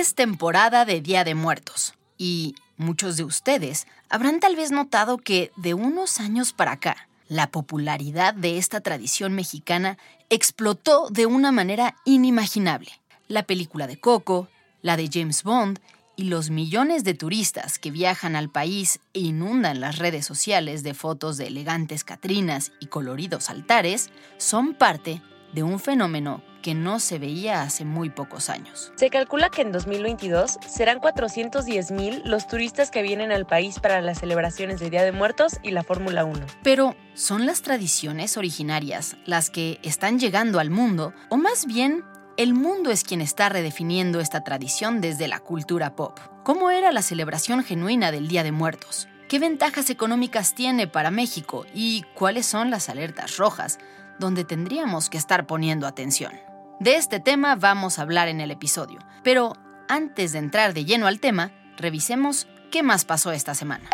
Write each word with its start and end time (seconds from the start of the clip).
Es 0.00 0.14
temporada 0.14 0.86
de 0.86 1.02
Día 1.02 1.24
de 1.24 1.34
Muertos 1.34 1.92
y 2.16 2.54
muchos 2.78 3.18
de 3.18 3.24
ustedes 3.24 3.86
habrán 4.08 4.40
tal 4.40 4.56
vez 4.56 4.70
notado 4.70 5.18
que 5.18 5.52
de 5.56 5.74
unos 5.74 6.20
años 6.20 6.54
para 6.54 6.72
acá, 6.72 7.06
la 7.28 7.50
popularidad 7.50 8.32
de 8.32 8.56
esta 8.56 8.80
tradición 8.80 9.34
mexicana 9.34 9.98
explotó 10.30 11.10
de 11.10 11.26
una 11.26 11.52
manera 11.52 11.96
inimaginable. 12.06 12.92
La 13.28 13.42
película 13.42 13.86
de 13.86 14.00
Coco, 14.00 14.48
la 14.80 14.96
de 14.96 15.10
James 15.12 15.42
Bond 15.42 15.80
y 16.16 16.24
los 16.24 16.48
millones 16.48 17.04
de 17.04 17.12
turistas 17.12 17.78
que 17.78 17.90
viajan 17.90 18.36
al 18.36 18.48
país 18.48 19.00
e 19.12 19.20
inundan 19.20 19.80
las 19.80 19.98
redes 19.98 20.24
sociales 20.24 20.82
de 20.82 20.94
fotos 20.94 21.36
de 21.36 21.48
elegantes 21.48 22.04
catrinas 22.04 22.72
y 22.80 22.86
coloridos 22.86 23.50
altares 23.50 24.08
son 24.38 24.72
parte 24.72 25.20
de 25.52 25.62
un 25.62 25.78
fenómeno 25.78 26.42
que 26.60 26.74
no 26.74 27.00
se 27.00 27.18
veía 27.18 27.62
hace 27.62 27.84
muy 27.84 28.10
pocos 28.10 28.50
años. 28.50 28.92
Se 28.96 29.10
calcula 29.10 29.48
que 29.48 29.62
en 29.62 29.72
2022 29.72 30.58
serán 30.66 31.00
410.000 31.00 32.22
los 32.24 32.46
turistas 32.46 32.90
que 32.90 33.02
vienen 33.02 33.32
al 33.32 33.46
país 33.46 33.80
para 33.80 34.00
las 34.00 34.18
celebraciones 34.18 34.80
de 34.80 34.90
Día 34.90 35.02
de 35.02 35.12
Muertos 35.12 35.58
y 35.62 35.70
la 35.70 35.82
Fórmula 35.82 36.24
1. 36.24 36.46
Pero, 36.62 36.96
¿son 37.14 37.46
las 37.46 37.62
tradiciones 37.62 38.36
originarias 38.36 39.16
las 39.24 39.50
que 39.50 39.80
están 39.82 40.18
llegando 40.18 40.60
al 40.60 40.70
mundo? 40.70 41.14
¿O 41.28 41.36
más 41.36 41.66
bien, 41.66 42.04
el 42.36 42.54
mundo 42.54 42.90
es 42.90 43.04
quien 43.04 43.20
está 43.20 43.48
redefiniendo 43.48 44.20
esta 44.20 44.44
tradición 44.44 45.00
desde 45.00 45.28
la 45.28 45.40
cultura 45.40 45.96
pop? 45.96 46.18
¿Cómo 46.44 46.70
era 46.70 46.92
la 46.92 47.02
celebración 47.02 47.64
genuina 47.64 48.12
del 48.12 48.28
Día 48.28 48.42
de 48.42 48.52
Muertos? 48.52 49.08
¿Qué 49.28 49.38
ventajas 49.38 49.90
económicas 49.90 50.54
tiene 50.54 50.88
para 50.88 51.10
México? 51.12 51.64
¿Y 51.72 52.02
cuáles 52.14 52.46
son 52.46 52.70
las 52.70 52.88
alertas 52.88 53.36
rojas 53.36 53.78
donde 54.20 54.44
tendríamos 54.44 55.10
que 55.10 55.18
estar 55.18 55.46
poniendo 55.46 55.88
atención? 55.88 56.32
De 56.78 56.94
este 56.94 57.18
tema 57.18 57.56
vamos 57.56 57.98
a 57.98 58.02
hablar 58.02 58.28
en 58.28 58.40
el 58.40 58.52
episodio. 58.52 59.00
Pero 59.24 59.54
antes 59.88 60.32
de 60.32 60.38
entrar 60.38 60.72
de 60.72 60.84
lleno 60.84 61.08
al 61.08 61.18
tema, 61.18 61.50
revisemos 61.76 62.46
qué 62.70 62.82
más 62.82 63.04
pasó 63.04 63.32
esta 63.32 63.54
semana. 63.54 63.90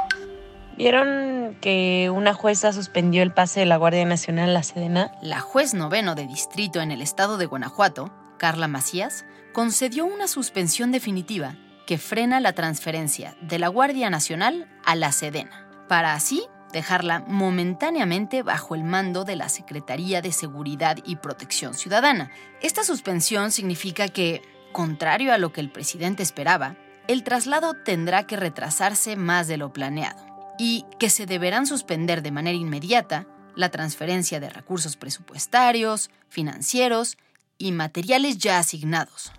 ¿Vieron 0.76 1.56
que 1.62 2.10
una 2.14 2.34
jueza 2.34 2.72
suspendió 2.72 3.22
el 3.22 3.32
pase 3.32 3.60
de 3.60 3.66
la 3.66 3.78
Guardia 3.78 4.04
Nacional 4.04 4.50
a 4.50 4.52
la 4.52 4.62
Sedena? 4.62 5.12
La 5.22 5.40
juez 5.40 5.72
noveno 5.72 6.14
de 6.14 6.26
distrito 6.26 6.82
en 6.82 6.90
el 6.90 7.00
estado 7.00 7.38
de 7.38 7.46
Guanajuato, 7.46 8.12
Carla 8.38 8.68
Macías, 8.68 9.24
concedió 9.54 10.04
una 10.04 10.28
suspensión 10.28 10.92
definitiva 10.92 11.56
que 11.86 11.96
frena 11.96 12.40
la 12.40 12.52
transferencia 12.52 13.36
de 13.40 13.58
la 13.58 13.68
Guardia 13.68 14.10
Nacional 14.10 14.68
a 14.84 14.96
la 14.96 15.12
Sedena, 15.12 15.66
para 15.88 16.12
así 16.12 16.44
dejarla 16.72 17.24
momentáneamente 17.26 18.42
bajo 18.42 18.74
el 18.74 18.84
mando 18.84 19.24
de 19.24 19.36
la 19.36 19.48
Secretaría 19.48 20.22
de 20.22 20.32
Seguridad 20.32 20.98
y 21.04 21.16
Protección 21.16 21.74
Ciudadana. 21.74 22.30
Esta 22.60 22.84
suspensión 22.84 23.52
significa 23.52 24.08
que, 24.08 24.42
contrario 24.72 25.32
a 25.32 25.38
lo 25.38 25.52
que 25.52 25.60
el 25.60 25.70
presidente 25.70 26.22
esperaba, 26.22 26.76
el 27.08 27.22
traslado 27.22 27.74
tendrá 27.74 28.26
que 28.26 28.36
retrasarse 28.36 29.16
más 29.16 29.48
de 29.48 29.56
lo 29.56 29.72
planeado 29.72 30.26
y 30.58 30.84
que 30.98 31.10
se 31.10 31.26
deberán 31.26 31.66
suspender 31.66 32.22
de 32.22 32.32
manera 32.32 32.58
inmediata 32.58 33.26
la 33.54 33.70
transferencia 33.70 34.40
de 34.40 34.50
recursos 34.50 34.96
presupuestarios, 34.96 36.10
financieros 36.28 37.16
y 37.58 37.72
materiales 37.72 38.38
ya 38.38 38.58
asignados. 38.58 39.32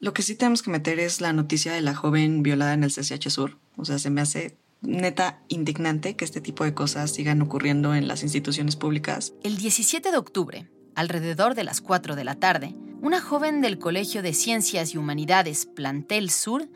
Lo 0.00 0.12
que 0.12 0.22
sí 0.22 0.34
tenemos 0.34 0.62
que 0.62 0.70
meter 0.70 0.98
es 0.98 1.20
la 1.20 1.32
noticia 1.32 1.72
de 1.72 1.80
la 1.80 1.94
joven 1.94 2.42
violada 2.42 2.74
en 2.74 2.84
el 2.84 2.92
CCH 2.92 3.30
Sur. 3.30 3.56
O 3.76 3.84
sea, 3.84 3.98
se 3.98 4.10
me 4.10 4.20
hace 4.20 4.56
neta 4.82 5.42
indignante 5.48 6.16
que 6.16 6.24
este 6.24 6.40
tipo 6.40 6.64
de 6.64 6.74
cosas 6.74 7.12
sigan 7.12 7.40
ocurriendo 7.40 7.94
en 7.94 8.08
las 8.08 8.22
instituciones 8.22 8.76
públicas. 8.76 9.32
El 9.42 9.56
17 9.56 10.10
de 10.10 10.16
octubre, 10.16 10.70
alrededor 10.94 11.54
de 11.54 11.64
las 11.64 11.80
4 11.80 12.16
de 12.16 12.24
la 12.24 12.34
tarde, 12.34 12.74
una 13.00 13.20
joven 13.20 13.60
del 13.60 13.78
Colegio 13.78 14.22
de 14.22 14.34
Ciencias 14.34 14.94
y 14.94 14.98
Humanidades 14.98 15.66
Plantel 15.66 16.30
Sur 16.30 16.68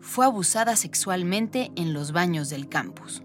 fue 0.00 0.26
abusada 0.26 0.76
sexualmente 0.76 1.72
en 1.76 1.92
los 1.92 2.12
baños 2.12 2.50
del 2.50 2.68
campus. 2.68 3.22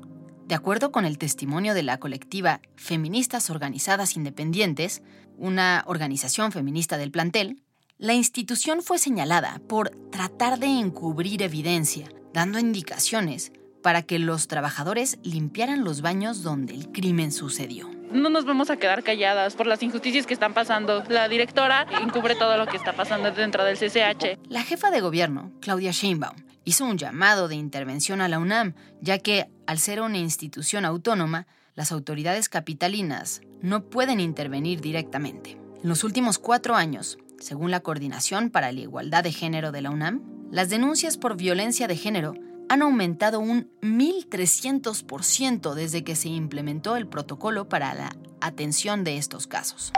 De 0.48 0.56
acuerdo 0.56 0.92
con 0.92 1.06
el 1.06 1.18
testimonio 1.18 1.74
de 1.74 1.84
la 1.84 2.00
colectiva 2.00 2.62
Feministas 2.76 3.50
Organizadas 3.50 4.16
Independientes, 4.16 5.04
una 5.38 5.84
organización 5.86 6.52
feminista 6.52 6.98
del 6.98 7.12
plantel, 7.12 7.62
la 7.98 8.14
institución 8.14 8.82
fue 8.82 8.98
señalada 8.98 9.62
por 9.68 9.90
tratar 10.10 10.58
de 10.58 10.68
encubrir 10.68 11.44
evidencia, 11.44 12.10
dando 12.34 12.58
indicaciones 12.58 13.52
para 13.82 14.02
que 14.02 14.20
los 14.20 14.48
trabajadores 14.48 15.20
limpiaran 15.24 15.84
los 15.84 16.02
baños 16.02 16.44
donde 16.44 16.74
el 16.76 16.92
crimen 16.92 17.32
sucedió. 17.32 17.90
No 18.12 18.30
nos 18.30 18.46
vamos 18.46 18.70
a 18.72 18.78
quedar 18.78 19.04
calladas 19.04 19.56
por 19.56 19.68
las 19.68 19.84
injusticias 19.84 20.26
que 20.26 20.34
están 20.34 20.54
pasando. 20.54 21.04
La 21.10 21.30
directora 21.30 21.86
encubre 22.02 22.36
todo 22.36 22.58
lo 22.58 22.66
que 22.66 22.78
está 22.78 22.94
pasando 22.94 23.32
dentro 23.32 23.64
del 23.64 23.78
CCH. 23.78 24.40
La 24.50 24.64
jefa 24.64 24.90
de 24.90 25.02
gobierno, 25.02 25.52
Claudia 25.62 25.92
Sheinbaum, 25.92 26.36
hizo 26.66 26.86
un 26.86 26.98
llamado 26.98 27.48
de 27.48 27.56
intervención 27.56 28.22
a 28.22 28.28
la 28.28 28.40
UNAM, 28.40 28.74
ya 29.02 29.20
que, 29.20 29.48
al 29.68 29.78
ser 29.78 30.02
una 30.02 30.18
institución 30.18 30.86
autónoma, 30.86 31.46
las 31.76 31.92
autoridades 31.92 32.50
capitalinas 32.50 33.42
no 33.62 33.84
pueden 33.84 34.20
intervenir 34.20 34.82
directamente. 34.82 35.52
En 35.82 35.90
los 35.90 36.04
últimos 36.04 36.40
cuatro 36.40 36.76
años, 36.76 37.18
según 37.40 37.72
la 37.72 37.80
Coordinación 37.80 38.50
para 38.50 38.72
la 38.72 38.80
Igualdad 38.82 39.24
de 39.24 39.32
Género 39.32 39.72
de 39.72 39.82
la 39.82 39.92
UNAM, 39.92 40.22
las 40.52 40.70
denuncias 40.70 41.18
por 41.18 41.38
violencia 41.38 41.88
de 41.88 41.96
género 41.96 42.34
han 42.70 42.84
aumentado 42.84 43.40
un 43.40 43.70
1.300% 43.82 45.74
desde 45.74 46.04
que 46.04 46.16
se 46.16 46.30
implementó 46.30 46.96
el 46.96 47.08
protocolo 47.08 47.68
para 47.68 47.94
la 47.94 48.16
atención 48.40 49.04
de 49.04 49.18
estos 49.18 49.48
casos. 49.48 49.92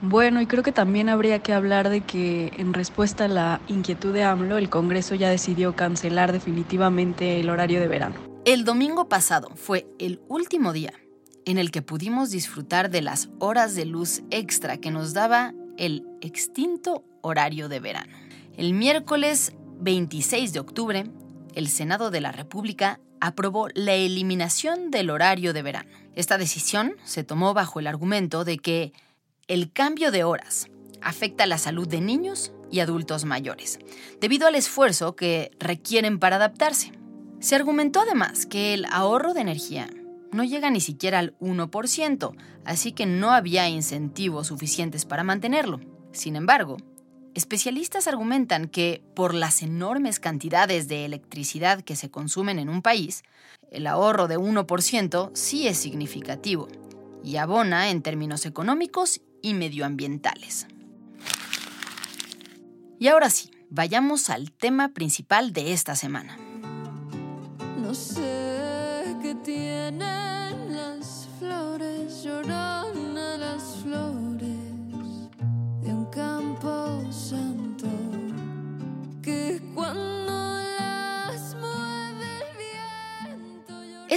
Bueno, 0.00 0.42
y 0.42 0.46
creo 0.46 0.62
que 0.62 0.72
también 0.72 1.08
habría 1.08 1.38
que 1.38 1.54
hablar 1.54 1.88
de 1.88 2.02
que 2.02 2.52
en 2.58 2.74
respuesta 2.74 3.24
a 3.24 3.28
la 3.28 3.60
inquietud 3.68 4.12
de 4.12 4.24
AMLO, 4.24 4.58
el 4.58 4.68
Congreso 4.68 5.14
ya 5.14 5.30
decidió 5.30 5.74
cancelar 5.76 6.32
definitivamente 6.32 7.40
el 7.40 7.48
horario 7.48 7.80
de 7.80 7.88
verano. 7.88 8.16
El 8.44 8.64
domingo 8.64 9.08
pasado 9.08 9.52
fue 9.54 9.86
el 9.98 10.20
último 10.28 10.74
día 10.74 10.92
en 11.46 11.58
el 11.58 11.70
que 11.70 11.80
pudimos 11.80 12.30
disfrutar 12.30 12.90
de 12.90 13.02
las 13.02 13.30
horas 13.38 13.74
de 13.74 13.86
luz 13.86 14.22
extra 14.30 14.78
que 14.78 14.90
nos 14.90 15.14
daba 15.14 15.54
el 15.76 16.04
extinto 16.20 17.04
horario 17.22 17.68
de 17.68 17.80
verano. 17.80 18.12
El 18.56 18.74
miércoles 18.74 19.52
26 19.80 20.52
de 20.52 20.60
octubre, 20.60 21.10
el 21.54 21.68
Senado 21.68 22.10
de 22.10 22.20
la 22.20 22.32
República 22.32 23.00
aprobó 23.20 23.68
la 23.74 23.94
eliminación 23.94 24.90
del 24.90 25.10
horario 25.10 25.52
de 25.52 25.62
verano. 25.62 25.90
Esta 26.14 26.38
decisión 26.38 26.96
se 27.04 27.24
tomó 27.24 27.54
bajo 27.54 27.80
el 27.80 27.86
argumento 27.86 28.44
de 28.44 28.58
que 28.58 28.92
el 29.48 29.72
cambio 29.72 30.10
de 30.10 30.24
horas 30.24 30.68
afecta 31.00 31.46
la 31.46 31.58
salud 31.58 31.86
de 31.86 32.00
niños 32.00 32.52
y 32.70 32.80
adultos 32.80 33.24
mayores, 33.24 33.78
debido 34.20 34.46
al 34.46 34.54
esfuerzo 34.54 35.16
que 35.16 35.50
requieren 35.58 36.18
para 36.18 36.36
adaptarse. 36.36 36.92
Se 37.40 37.54
argumentó 37.54 38.00
además 38.00 38.46
que 38.46 38.74
el 38.74 38.86
ahorro 38.86 39.34
de 39.34 39.42
energía 39.42 39.88
no 40.32 40.44
llega 40.44 40.70
ni 40.70 40.80
siquiera 40.80 41.20
al 41.20 41.38
1%, 41.38 42.34
así 42.64 42.92
que 42.92 43.06
no 43.06 43.30
había 43.30 43.68
incentivos 43.68 44.48
suficientes 44.48 45.04
para 45.04 45.22
mantenerlo. 45.24 45.80
Sin 46.12 46.36
embargo, 46.36 46.78
especialistas 47.34 48.06
argumentan 48.06 48.68
que 48.68 49.02
por 49.14 49.34
las 49.34 49.62
enormes 49.62 50.20
cantidades 50.20 50.88
de 50.88 51.04
electricidad 51.04 51.82
que 51.82 51.96
se 51.96 52.10
consumen 52.10 52.58
en 52.58 52.68
un 52.68 52.82
país, 52.82 53.24
el 53.70 53.86
ahorro 53.86 54.28
de 54.28 54.38
1% 54.38 55.30
sí 55.34 55.66
es 55.66 55.78
significativo 55.78 56.68
y 57.22 57.36
abona 57.36 57.90
en 57.90 58.02
términos 58.02 58.46
económicos 58.46 59.20
y 59.42 59.54
medioambientales. 59.54 60.66
Y 62.98 63.08
ahora 63.08 63.30
sí, 63.30 63.50
vayamos 63.70 64.30
al 64.30 64.52
tema 64.52 64.90
principal 64.90 65.52
de 65.52 65.72
esta 65.72 65.96
semana. 65.96 66.38
No 67.76 67.94
sé 67.94 69.16
qué 69.22 69.34
tienen 69.44 70.33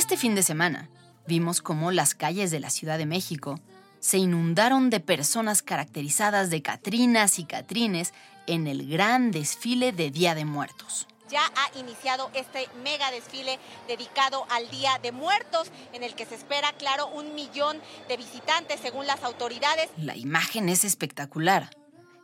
Este 0.07 0.15
fin 0.15 0.35
de 0.35 0.41
semana 0.43 0.89
vimos 1.27 1.61
cómo 1.61 1.91
las 1.91 2.15
calles 2.15 2.49
de 2.49 2.61
la 2.61 2.69
Ciudad 2.69 2.97
de 2.97 3.05
México 3.05 3.59
se 3.99 4.17
inundaron 4.17 4.89
de 4.89 5.01
personas 5.01 5.61
caracterizadas 5.61 6.49
de 6.49 6.61
Catrinas 6.61 7.39
y 7.39 7.43
Catrines 7.43 8.13
en 8.45 8.67
el 8.67 8.89
gran 8.89 9.31
desfile 9.31 9.91
de 9.91 10.09
Día 10.09 10.33
de 10.33 10.45
Muertos. 10.45 11.09
ya 11.29 11.41
ha 11.41 11.77
iniciado 11.77 12.31
este 12.33 12.69
mega 12.85 13.11
desfile 13.11 13.59
dedicado 13.89 14.45
al 14.49 14.69
Día 14.69 14.97
de 15.03 15.11
Muertos, 15.11 15.69
en 15.91 16.03
el 16.03 16.15
que 16.15 16.25
se 16.25 16.35
espera, 16.35 16.71
claro, 16.77 17.07
un 17.07 17.35
millón 17.35 17.77
de 18.07 18.15
visitantes 18.15 18.79
según 18.79 19.07
las 19.07 19.21
autoridades. 19.25 19.89
La 19.97 20.15
imagen 20.15 20.69
es 20.69 20.85
espectacular. 20.85 21.69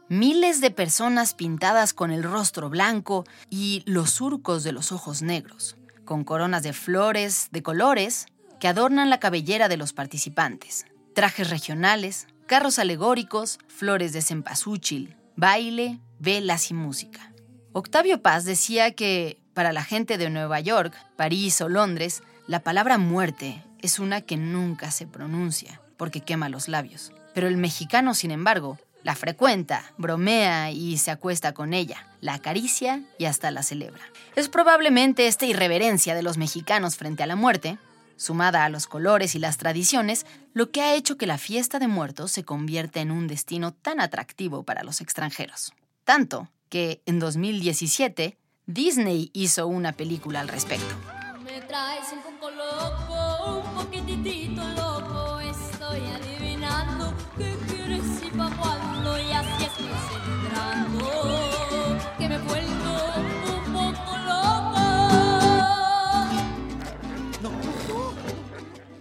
Miles 0.07 0.61
de 0.61 0.71
personas 0.71 1.33
pintadas 1.33 1.93
con 1.93 2.11
el 2.11 2.23
rostro 2.23 2.69
blanco 2.69 3.25
y 3.49 3.83
los 3.85 4.11
surcos 4.11 4.63
de 4.63 4.71
los 4.71 4.93
ojos 4.93 5.21
negros, 5.21 5.75
con 6.05 6.23
coronas 6.23 6.63
de 6.63 6.73
flores 6.73 7.49
de 7.51 7.63
colores 7.63 8.27
que 8.59 8.67
adornan 8.67 9.09
la 9.09 9.19
cabellera 9.19 9.67
de 9.67 9.77
los 9.77 9.93
participantes, 9.93 10.85
trajes 11.13 11.49
regionales, 11.49 12.27
carros 12.47 12.79
alegóricos, 12.79 13.59
flores 13.67 14.13
de 14.13 14.21
cempasúchil, 14.21 15.15
baile, 15.35 15.99
velas 16.19 16.71
y 16.71 16.73
música. 16.73 17.33
Octavio 17.73 18.21
Paz 18.21 18.45
decía 18.45 18.91
que 18.91 19.39
para 19.53 19.73
la 19.73 19.83
gente 19.83 20.17
de 20.17 20.29
Nueva 20.29 20.59
York, 20.59 20.93
París 21.15 21.59
o 21.61 21.69
Londres, 21.69 22.23
la 22.47 22.61
palabra 22.61 22.97
muerte 22.97 23.63
es 23.79 23.99
una 23.99 24.21
que 24.21 24.37
nunca 24.37 24.91
se 24.91 25.07
pronuncia 25.07 25.81
porque 25.97 26.21
quema 26.21 26.49
los 26.49 26.67
labios. 26.67 27.11
Pero 27.33 27.47
el 27.47 27.57
mexicano, 27.57 28.13
sin 28.13 28.31
embargo, 28.31 28.77
la 29.03 29.15
frecuenta, 29.15 29.83
bromea 29.97 30.71
y 30.71 30.97
se 30.97 31.11
acuesta 31.11 31.53
con 31.53 31.73
ella, 31.73 32.07
la 32.21 32.35
acaricia 32.35 33.03
y 33.17 33.25
hasta 33.25 33.51
la 33.51 33.63
celebra. 33.63 34.03
Es 34.35 34.49
probablemente 34.49 35.27
esta 35.27 35.45
irreverencia 35.45 36.15
de 36.15 36.23
los 36.23 36.37
mexicanos 36.37 36.95
frente 36.95 37.23
a 37.23 37.27
la 37.27 37.35
muerte, 37.35 37.77
sumada 38.15 38.63
a 38.63 38.69
los 38.69 38.87
colores 38.87 39.35
y 39.35 39.39
las 39.39 39.57
tradiciones, 39.57 40.25
lo 40.53 40.71
que 40.71 40.81
ha 40.81 40.95
hecho 40.95 41.17
que 41.17 41.27
la 41.27 41.37
fiesta 41.37 41.79
de 41.79 41.87
muertos 41.87 42.31
se 42.31 42.43
convierta 42.43 43.01
en 43.01 43.11
un 43.11 43.27
destino 43.27 43.73
tan 43.73 43.99
atractivo 43.99 44.63
para 44.63 44.83
los 44.83 45.01
extranjeros. 45.01 45.73
Tanto 46.05 46.49
que 46.69 47.01
en 47.05 47.19
2017 47.19 48.37
Disney 48.65 49.29
hizo 49.33 49.67
una 49.67 49.91
película 49.91 50.39
al 50.39 50.47
respecto. 50.47 50.95
Me 51.43 51.61
traes 51.61 52.05
un 52.13 52.21
poco 52.21 52.49
loco, 52.49 53.61
un 53.61 53.83
poquitito. 53.83 54.82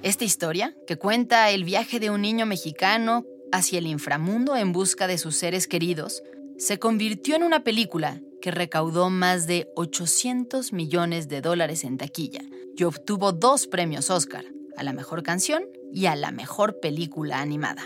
Esta 0.03 0.25
historia, 0.25 0.75
que 0.89 0.97
cuenta 0.97 1.49
el 1.51 1.63
viaje 1.63 2.01
de 2.01 2.11
un 2.11 2.23
niño 2.23 2.45
mexicano 2.45 3.25
hacia 3.53 3.79
el 3.79 3.87
inframundo 3.87 4.57
en 4.57 4.73
busca 4.73 5.07
de 5.07 5.17
sus 5.17 5.37
seres 5.37 5.69
queridos, 5.69 6.25
se 6.59 6.81
convirtió 6.81 7.37
en 7.37 7.45
una 7.45 7.63
película 7.63 8.21
que 8.41 8.51
recaudó 8.51 9.11
más 9.11 9.47
de 9.47 9.69
800 9.77 10.73
millones 10.73 11.29
de 11.29 11.41
dólares 11.41 11.85
en 11.85 11.99
taquilla 11.99 12.43
y 12.77 12.83
obtuvo 12.83 13.31
dos 13.31 13.69
premios 13.69 14.11
Oscar, 14.11 14.45
a 14.77 14.83
la 14.83 14.93
mejor 14.93 15.23
canción 15.23 15.63
y 15.93 16.07
a 16.07 16.17
la 16.17 16.33
mejor 16.33 16.81
película 16.81 17.41
animada. 17.41 17.85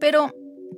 Pero, 0.00 0.34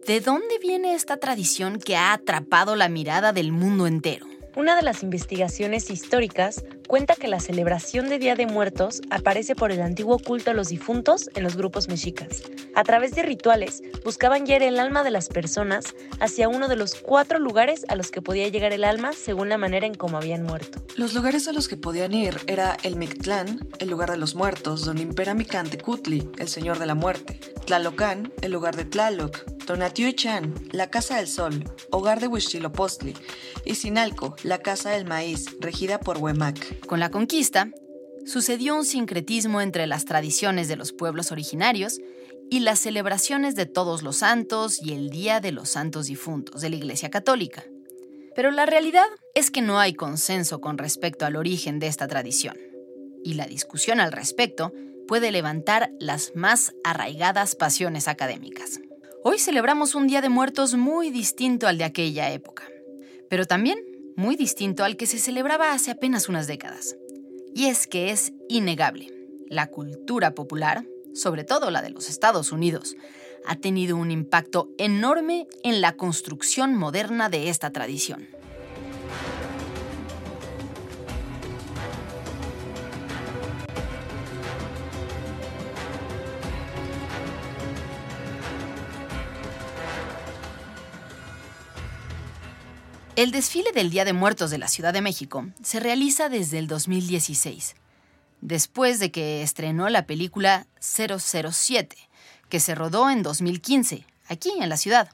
¿de 0.09 0.21
dónde 0.21 0.59
viene 0.61 0.95
esta 0.95 1.19
tradición 1.19 1.79
que 1.79 1.95
ha 1.95 2.13
atrapado 2.13 2.75
la 2.75 2.89
mirada 2.89 3.33
del 3.33 3.53
mundo 3.53 3.87
entero? 3.87 4.27
Una 4.56 4.75
de 4.75 4.82
las 4.82 5.05
investigaciones 5.05 5.91
históricas 5.91 6.64
cuenta 6.88 7.14
que 7.14 7.29
la 7.29 7.38
celebración 7.38 8.08
de 8.08 8.19
Día 8.19 8.35
de 8.35 8.47
Muertos 8.47 9.00
aparece 9.11 9.55
por 9.55 9.70
el 9.70 9.81
antiguo 9.81 10.19
culto 10.19 10.50
a 10.50 10.55
los 10.55 10.70
difuntos 10.70 11.31
en 11.37 11.44
los 11.44 11.56
grupos 11.56 11.88
mexicas. 11.88 12.43
A 12.75 12.82
través 12.82 13.14
de 13.14 13.23
rituales, 13.23 13.81
buscaban 14.05 14.44
guiar 14.44 14.64
el 14.64 14.81
alma 14.81 15.05
de 15.05 15.12
las 15.12 15.29
personas 15.29 15.94
hacia 16.19 16.49
uno 16.49 16.67
de 16.67 16.75
los 16.75 16.97
cuatro 16.97 17.38
lugares 17.38 17.85
a 17.88 17.94
los 17.94 18.11
que 18.11 18.23
podía 18.23 18.48
llegar 18.48 18.72
el 18.72 18.82
alma 18.82 19.13
según 19.13 19.48
la 19.48 19.56
manera 19.56 19.86
en 19.86 19.94
cómo 19.94 20.17
habían 20.17 20.43
muerto. 20.43 20.82
Los 20.96 21.15
lugares 21.15 21.46
a 21.46 21.53
los 21.53 21.69
que 21.69 21.77
podían 21.77 22.13
ir 22.13 22.36
era 22.48 22.77
el 22.82 22.96
Mictlán, 22.96 23.69
el 23.79 23.89
lugar 23.89 24.10
de 24.10 24.17
los 24.17 24.34
muertos, 24.34 24.84
donde 24.84 25.03
impera 25.03 25.32
Micantecutli, 25.32 26.29
el 26.39 26.48
señor 26.48 26.81
de 26.81 26.86
la 26.86 26.96
muerte, 26.96 27.39
Tlalocan, 27.67 28.32
el 28.43 28.51
lugar 28.51 28.75
de 28.75 28.84
Tlaloc, 28.84 29.59
Tonatiuh-Chan, 29.70 30.70
la 30.72 30.91
casa 30.91 31.19
del 31.19 31.29
sol, 31.29 31.62
hogar 31.93 32.19
de 32.19 32.27
Huitzilopochtli, 32.27 33.15
y 33.65 33.77
Sinalco, 33.77 34.34
la 34.43 34.58
casa 34.58 34.91
del 34.91 35.05
maíz, 35.05 35.46
regida 35.60 36.00
por 36.00 36.19
Huemac. 36.19 36.84
Con 36.86 36.98
la 36.98 37.12
conquista, 37.12 37.70
sucedió 38.27 38.74
un 38.74 38.84
sincretismo 38.84 39.60
entre 39.60 39.86
las 39.86 40.06
tradiciones 40.06 40.67
de 40.67 40.74
los 40.74 40.93
pueblos 40.93 41.31
originarios 41.31 42.00
y 42.50 42.58
las 42.60 42.81
celebraciones 42.81 43.55
de 43.55 43.67
todos 43.67 44.03
los 44.03 44.17
santos 44.17 44.82
y 44.82 44.93
el 44.93 45.08
Día 45.08 45.39
de 45.39 45.53
los 45.53 45.69
Santos 45.69 46.06
Difuntos 46.06 46.62
de 46.62 46.70
la 46.70 46.74
Iglesia 46.74 47.08
Católica. 47.08 47.62
Pero 48.34 48.50
la 48.50 48.67
realidad 48.67 49.06
es 49.36 49.53
que 49.53 49.62
no 49.62 49.79
hay 49.79 49.94
consenso 49.94 50.60
con 50.60 50.79
respecto 50.79 51.27
al 51.27 51.36
origen 51.36 51.79
de 51.79 51.86
esta 51.86 52.08
tradición, 52.08 52.58
y 53.22 53.34
la 53.34 53.46
discusión 53.46 54.00
al 54.00 54.10
respecto 54.10 54.72
puede 55.06 55.31
levantar 55.31 55.93
las 56.00 56.32
más 56.34 56.72
arraigadas 56.82 57.55
pasiones 57.55 58.08
académicas. 58.08 58.81
Hoy 59.22 59.39
celebramos 59.39 59.94
un 59.94 60.06
Día 60.06 60.22
de 60.22 60.31
Muertos 60.31 60.74
muy 60.77 61.10
distinto 61.10 61.67
al 61.67 61.77
de 61.77 61.84
aquella 61.84 62.31
época, 62.31 62.65
pero 63.29 63.44
también 63.44 63.79
muy 64.17 64.34
distinto 64.34 64.82
al 64.82 64.96
que 64.96 65.06
se 65.06 65.19
celebraba 65.19 65.72
hace 65.72 65.91
apenas 65.91 66.31
unas 66.31 66.46
décadas. 66.46 66.96
Y 67.55 67.67
es 67.67 67.86
que 67.86 68.12
es 68.12 68.32
innegable, 68.48 69.12
la 69.46 69.67
cultura 69.67 70.34
popular, 70.34 70.86
sobre 71.12 71.44
todo 71.44 71.70
la 71.70 71.82
de 71.82 71.91
los 71.91 72.08
Estados 72.08 72.50
Unidos, 72.50 72.96
ha 73.44 73.56
tenido 73.56 73.98
un 73.98 74.10
impacto 74.10 74.70
enorme 74.79 75.46
en 75.65 75.82
la 75.82 75.98
construcción 75.98 76.74
moderna 76.74 77.29
de 77.29 77.50
esta 77.50 77.70
tradición. 77.72 78.27
El 93.20 93.32
desfile 93.32 93.70
del 93.72 93.91
Día 93.91 94.06
de 94.06 94.15
Muertos 94.15 94.50
de 94.50 94.56
la 94.56 94.67
Ciudad 94.67 94.94
de 94.94 95.03
México 95.03 95.44
se 95.62 95.79
realiza 95.79 96.31
desde 96.31 96.58
el 96.58 96.67
2016, 96.69 97.74
después 98.41 98.98
de 98.98 99.10
que 99.10 99.43
estrenó 99.43 99.91
la 99.91 100.06
película 100.06 100.67
007, 100.81 101.98
que 102.48 102.60
se 102.60 102.74
rodó 102.74 103.10
en 103.10 103.22
2015, 103.22 104.06
aquí 104.27 104.50
en 104.58 104.70
la 104.70 104.79
ciudad. 104.79 105.10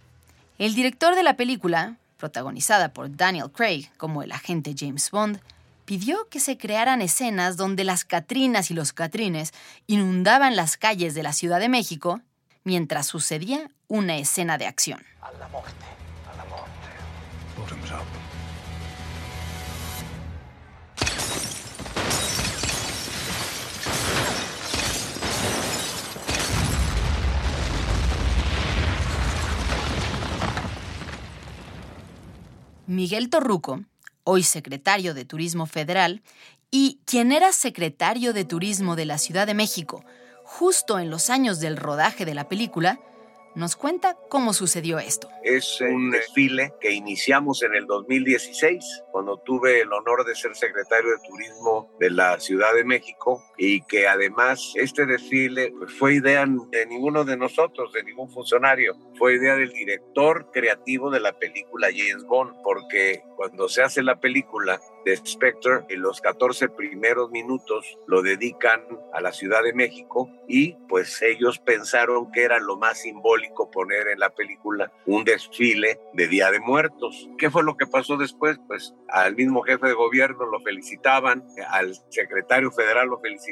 El 0.57 0.77
director 0.77 1.17
de 1.17 1.25
la 1.25 1.35
película, 1.35 1.97
protagonizada 2.17 2.91
por 2.91 3.17
Daniel 3.17 3.51
Craig 3.51 3.91
como 3.97 4.23
el 4.23 4.31
agente 4.31 4.77
James 4.79 5.11
Bond, 5.11 5.41
pidió 5.85 6.29
que 6.29 6.39
se 6.39 6.57
crearan 6.57 7.03
escenas 7.03 7.57
donde 7.57 7.83
las 7.83 8.05
Catrinas 8.05 8.71
y 8.71 8.75
los 8.75 8.93
Catrines 8.93 9.53
inundaban 9.89 10.55
las 10.55 10.77
calles 10.77 11.17
de 11.17 11.25
la 11.25 11.33
Ciudad 11.33 11.59
de 11.59 11.69
México 11.69 12.21
mientras 12.63 13.09
sucedía 13.09 13.69
una 13.89 14.17
escena 14.17 14.59
de 14.59 14.69
acción. 14.69 15.01
Miguel 32.87 33.29
Torruco, 33.31 33.83
hoy 34.25 34.43
secretario 34.43 35.13
de 35.13 35.25
Turismo 35.25 35.67
Federal, 35.67 36.23
y 36.71 37.01
quien 37.05 37.33
era 37.33 37.53
secretario 37.53 38.33
de 38.33 38.45
Turismo 38.45 38.97
de 38.97 39.07
la 39.07 39.19
Ciudad 39.19 39.47
de 39.47 39.55
México 39.55 40.05
justo 40.47 41.01
en 41.01 41.11
los 41.11 41.29
años 41.29 41.59
del 41.59 41.77
rodaje 41.77 42.25
de 42.25 42.35
la 42.35 42.49
película, 42.49 43.01
nos 43.57 43.75
cuenta 43.75 44.19
cómo 44.29 44.53
sucedió 44.53 44.99
esto. 44.99 45.31
Es 45.43 45.81
un 45.81 46.11
desfile 46.11 46.75
que 46.79 46.93
iniciamos 46.93 47.63
en 47.63 47.75
el 47.75 47.87
2016, 47.87 49.05
cuando 49.11 49.39
tuve 49.39 49.81
el 49.81 49.91
honor 49.95 50.27
de 50.27 50.35
ser 50.35 50.55
secretario 50.55 51.11
de 51.11 51.27
Turismo 51.27 51.91
de 51.99 52.11
la 52.11 52.39
Ciudad 52.39 52.75
de 52.75 52.85
México 52.85 53.43
y 53.57 53.83
que 53.83 54.07
además 54.07 54.73
este 54.77 55.07
desfile 55.07 55.73
fue 55.99 56.15
idea 56.15 56.45
de 56.71 56.87
ninguno 56.87 57.25
de 57.25 57.37
nosotros, 57.37 57.93
de 57.93 58.05
ningún 58.05 58.31
funcionario, 58.31 58.97
fue 59.19 59.35
idea 59.35 59.57
del 59.57 59.73
director 59.73 60.51
creativo 60.53 61.11
de 61.11 61.21
la 61.21 61.39
película 61.39 61.89
James 61.91 62.25
Bond, 62.25 62.55
porque 62.63 63.23
cuando 63.37 63.69
se 63.69 63.83
hace 63.83 64.03
la 64.03 64.19
película 64.19 64.81
de 65.05 65.17
Spectre, 65.17 65.85
en 65.89 66.03
los 66.03 66.21
14 66.21 66.69
primeros 66.71 67.31
minutos 67.31 67.97
lo 68.09 68.23
dedican 68.23 68.83
a 69.13 69.21
la 69.21 69.31
Ciudad 69.31 69.63
de 69.63 69.73
México 69.73 70.29
y 70.49 70.75
pues 70.89 71.23
ellos 71.23 71.59
pensaron 71.61 72.33
que 72.33 72.43
era 72.43 72.59
lo 72.59 72.77
más 72.77 73.03
simbólico 73.03 73.71
poner 73.71 74.09
en 74.09 74.19
la 74.19 74.31
película 74.31 74.91
un 75.07 75.25
desfile 75.25 76.01
de 76.13 76.27
Día 76.27 76.51
de 76.51 76.59
Muertos. 76.59 77.29
¿Qué 77.39 77.51
fue 77.51 77.63
lo 77.63 77.77
que 77.77 77.87
pasó 77.87 78.17
después? 78.17 78.59
Pues 78.67 78.95
al 79.09 79.37
mismo 79.37 79.63
jefe 79.63 79.87
de 79.87 79.93
gobierno 79.93 80.47
lo 80.47 80.61
felicitaban, 80.61 81.45
al 81.69 81.95
secretario 82.09 82.73
federal 82.73 83.09
lo 83.09 83.21
felicitaban, 83.21 83.46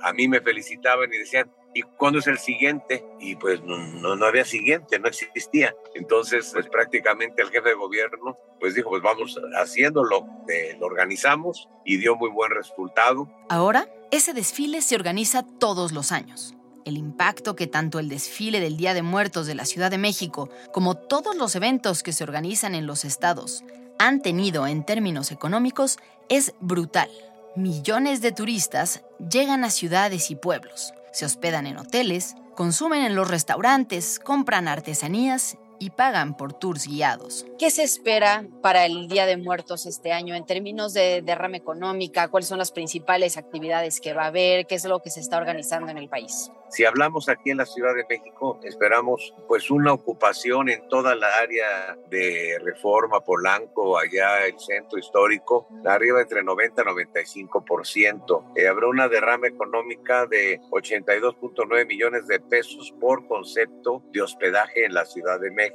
a 0.00 0.12
mí 0.12 0.28
me 0.28 0.40
felicitaban 0.40 1.12
y 1.12 1.18
decían, 1.18 1.50
¿y 1.74 1.82
cuándo 1.82 2.18
es 2.18 2.26
el 2.26 2.38
siguiente? 2.38 3.04
Y 3.20 3.36
pues 3.36 3.62
no, 3.62 3.76
no, 4.16 4.24
había 4.26 4.44
siguiente, 4.44 4.98
no 4.98 5.08
existía. 5.08 5.74
Entonces, 5.94 6.50
pues 6.52 6.68
prácticamente 6.68 7.42
el 7.42 7.50
jefe 7.50 7.70
de 7.70 7.74
gobierno 7.74 8.36
pues 8.60 8.74
dijo, 8.74 8.90
pues 8.90 9.02
vamos 9.02 9.40
haciéndolo, 9.56 10.26
eh, 10.48 10.76
lo 10.78 10.86
organizamos 10.86 11.68
y 11.84 11.96
dio 11.96 12.14
muy 12.14 12.30
buen 12.30 12.52
resultado. 12.52 13.28
Ahora, 13.48 13.88
ese 14.12 14.34
desfile 14.34 14.82
se 14.82 14.94
organiza 14.94 15.44
todos 15.58 15.92
los 15.92 16.12
años. 16.12 16.54
El 16.84 16.96
impacto 16.96 17.56
que 17.56 17.66
tanto 17.66 17.98
el 17.98 18.08
desfile 18.08 18.60
del 18.60 18.76
Día 18.76 18.94
de 18.94 19.02
Muertos 19.02 19.46
de 19.46 19.54
la 19.54 19.64
Ciudad 19.64 19.90
de 19.90 19.98
México 19.98 20.48
como 20.72 20.96
todos 20.96 21.36
los 21.36 21.54
eventos 21.54 22.02
que 22.02 22.12
se 22.12 22.24
organizan 22.24 22.74
en 22.74 22.86
los 22.86 23.04
estados 23.04 23.64
han 23.98 24.20
tenido 24.20 24.66
en 24.66 24.84
términos 24.84 25.30
económicos 25.30 25.98
es 26.28 26.54
brutal. 26.60 27.08
Millones 27.54 28.20
de 28.20 28.32
turistas 28.32 29.04
llegan 29.30 29.64
a 29.64 29.70
ciudades 29.70 30.30
y 30.30 30.36
pueblos, 30.36 30.92
se 31.12 31.24
hospedan 31.24 31.66
en 31.66 31.78
hoteles, 31.78 32.34
consumen 32.54 33.02
en 33.04 33.14
los 33.14 33.28
restaurantes, 33.28 34.18
compran 34.18 34.68
artesanías 34.68 35.56
y 35.82 35.90
pagan 35.90 36.36
por 36.36 36.52
tours 36.52 36.86
guiados. 36.86 37.44
¿Qué 37.58 37.68
se 37.68 37.82
espera 37.82 38.46
para 38.62 38.86
el 38.86 39.08
Día 39.08 39.26
de 39.26 39.36
Muertos 39.36 39.84
este 39.84 40.12
año 40.12 40.36
en 40.36 40.46
términos 40.46 40.94
de 40.94 41.22
derrama 41.22 41.56
económica? 41.56 42.28
¿Cuáles 42.28 42.48
son 42.48 42.58
las 42.58 42.70
principales 42.70 43.36
actividades 43.36 44.00
que 44.00 44.14
va 44.14 44.22
a 44.22 44.26
haber? 44.26 44.68
¿Qué 44.68 44.76
es 44.76 44.84
lo 44.84 45.00
que 45.00 45.10
se 45.10 45.18
está 45.18 45.38
organizando 45.38 45.90
en 45.90 45.98
el 45.98 46.08
país? 46.08 46.52
Si 46.68 46.84
hablamos 46.84 47.28
aquí 47.28 47.50
en 47.50 47.58
la 47.58 47.66
Ciudad 47.66 47.94
de 47.96 48.06
México, 48.08 48.60
esperamos 48.62 49.34
pues 49.48 49.70
una 49.72 49.92
ocupación 49.92 50.68
en 50.68 50.88
toda 50.88 51.16
la 51.16 51.26
área 51.38 51.98
de 52.08 52.58
Reforma, 52.62 53.20
Polanco, 53.20 53.98
allá 53.98 54.46
el 54.46 54.58
centro 54.58 54.98
histórico, 55.00 55.68
arriba 55.84 56.22
entre 56.22 56.44
90 56.44 56.80
y 56.80 56.84
95%. 56.84 58.52
Eh, 58.54 58.68
habrá 58.68 58.86
una 58.86 59.08
derrama 59.08 59.48
económica 59.48 60.26
de 60.26 60.60
82.9 60.70 61.86
millones 61.86 62.26
de 62.28 62.38
pesos 62.38 62.94
por 63.00 63.26
concepto 63.26 64.04
de 64.12 64.22
hospedaje 64.22 64.86
en 64.86 64.94
la 64.94 65.04
Ciudad 65.04 65.40
de 65.40 65.50
México 65.50 65.71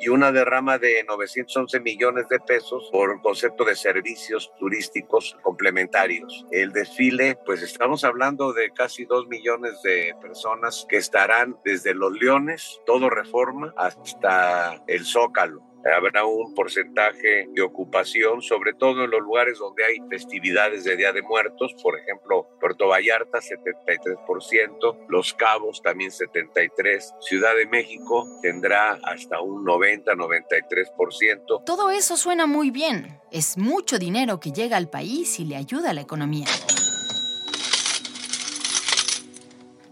y 0.00 0.08
una 0.08 0.32
derrama 0.32 0.78
de 0.78 1.04
911 1.04 1.80
millones 1.80 2.28
de 2.28 2.38
pesos 2.40 2.88
por 2.92 3.20
concepto 3.20 3.64
de 3.64 3.74
servicios 3.74 4.52
turísticos 4.58 5.36
complementarios. 5.42 6.46
El 6.50 6.72
desfile, 6.72 7.38
pues 7.44 7.62
estamos 7.62 8.04
hablando 8.04 8.52
de 8.52 8.70
casi 8.70 9.04
2 9.04 9.28
millones 9.28 9.82
de 9.82 10.14
personas 10.20 10.86
que 10.88 10.96
estarán 10.96 11.58
desde 11.64 11.94
los 11.94 12.12
Leones, 12.12 12.80
todo 12.86 13.10
Reforma, 13.10 13.74
hasta 13.76 14.82
el 14.86 15.04
Zócalo 15.04 15.67
habrá 15.84 16.24
un 16.24 16.54
porcentaje 16.54 17.48
de 17.52 17.62
ocupación, 17.62 18.42
sobre 18.42 18.74
todo 18.74 19.04
en 19.04 19.10
los 19.10 19.20
lugares 19.20 19.58
donde 19.58 19.84
hay 19.84 19.96
festividades 20.08 20.84
de 20.84 20.96
Día 20.96 21.12
de 21.12 21.22
Muertos, 21.22 21.74
por 21.82 21.98
ejemplo, 21.98 22.48
Puerto 22.60 22.88
Vallarta 22.88 23.38
73%, 23.38 25.06
Los 25.08 25.34
Cabos 25.34 25.82
también 25.82 26.10
73%, 26.10 27.20
Ciudad 27.20 27.54
de 27.54 27.66
México 27.66 28.26
tendrá 28.42 28.98
hasta 29.04 29.40
un 29.40 29.64
90-93%. 29.64 31.64
Todo 31.64 31.90
eso 31.90 32.16
suena 32.16 32.46
muy 32.46 32.70
bien. 32.70 33.20
Es 33.30 33.58
mucho 33.58 33.98
dinero 33.98 34.40
que 34.40 34.52
llega 34.52 34.76
al 34.76 34.88
país 34.88 35.38
y 35.40 35.44
le 35.44 35.56
ayuda 35.56 35.90
a 35.90 35.94
la 35.94 36.00
economía. 36.00 36.46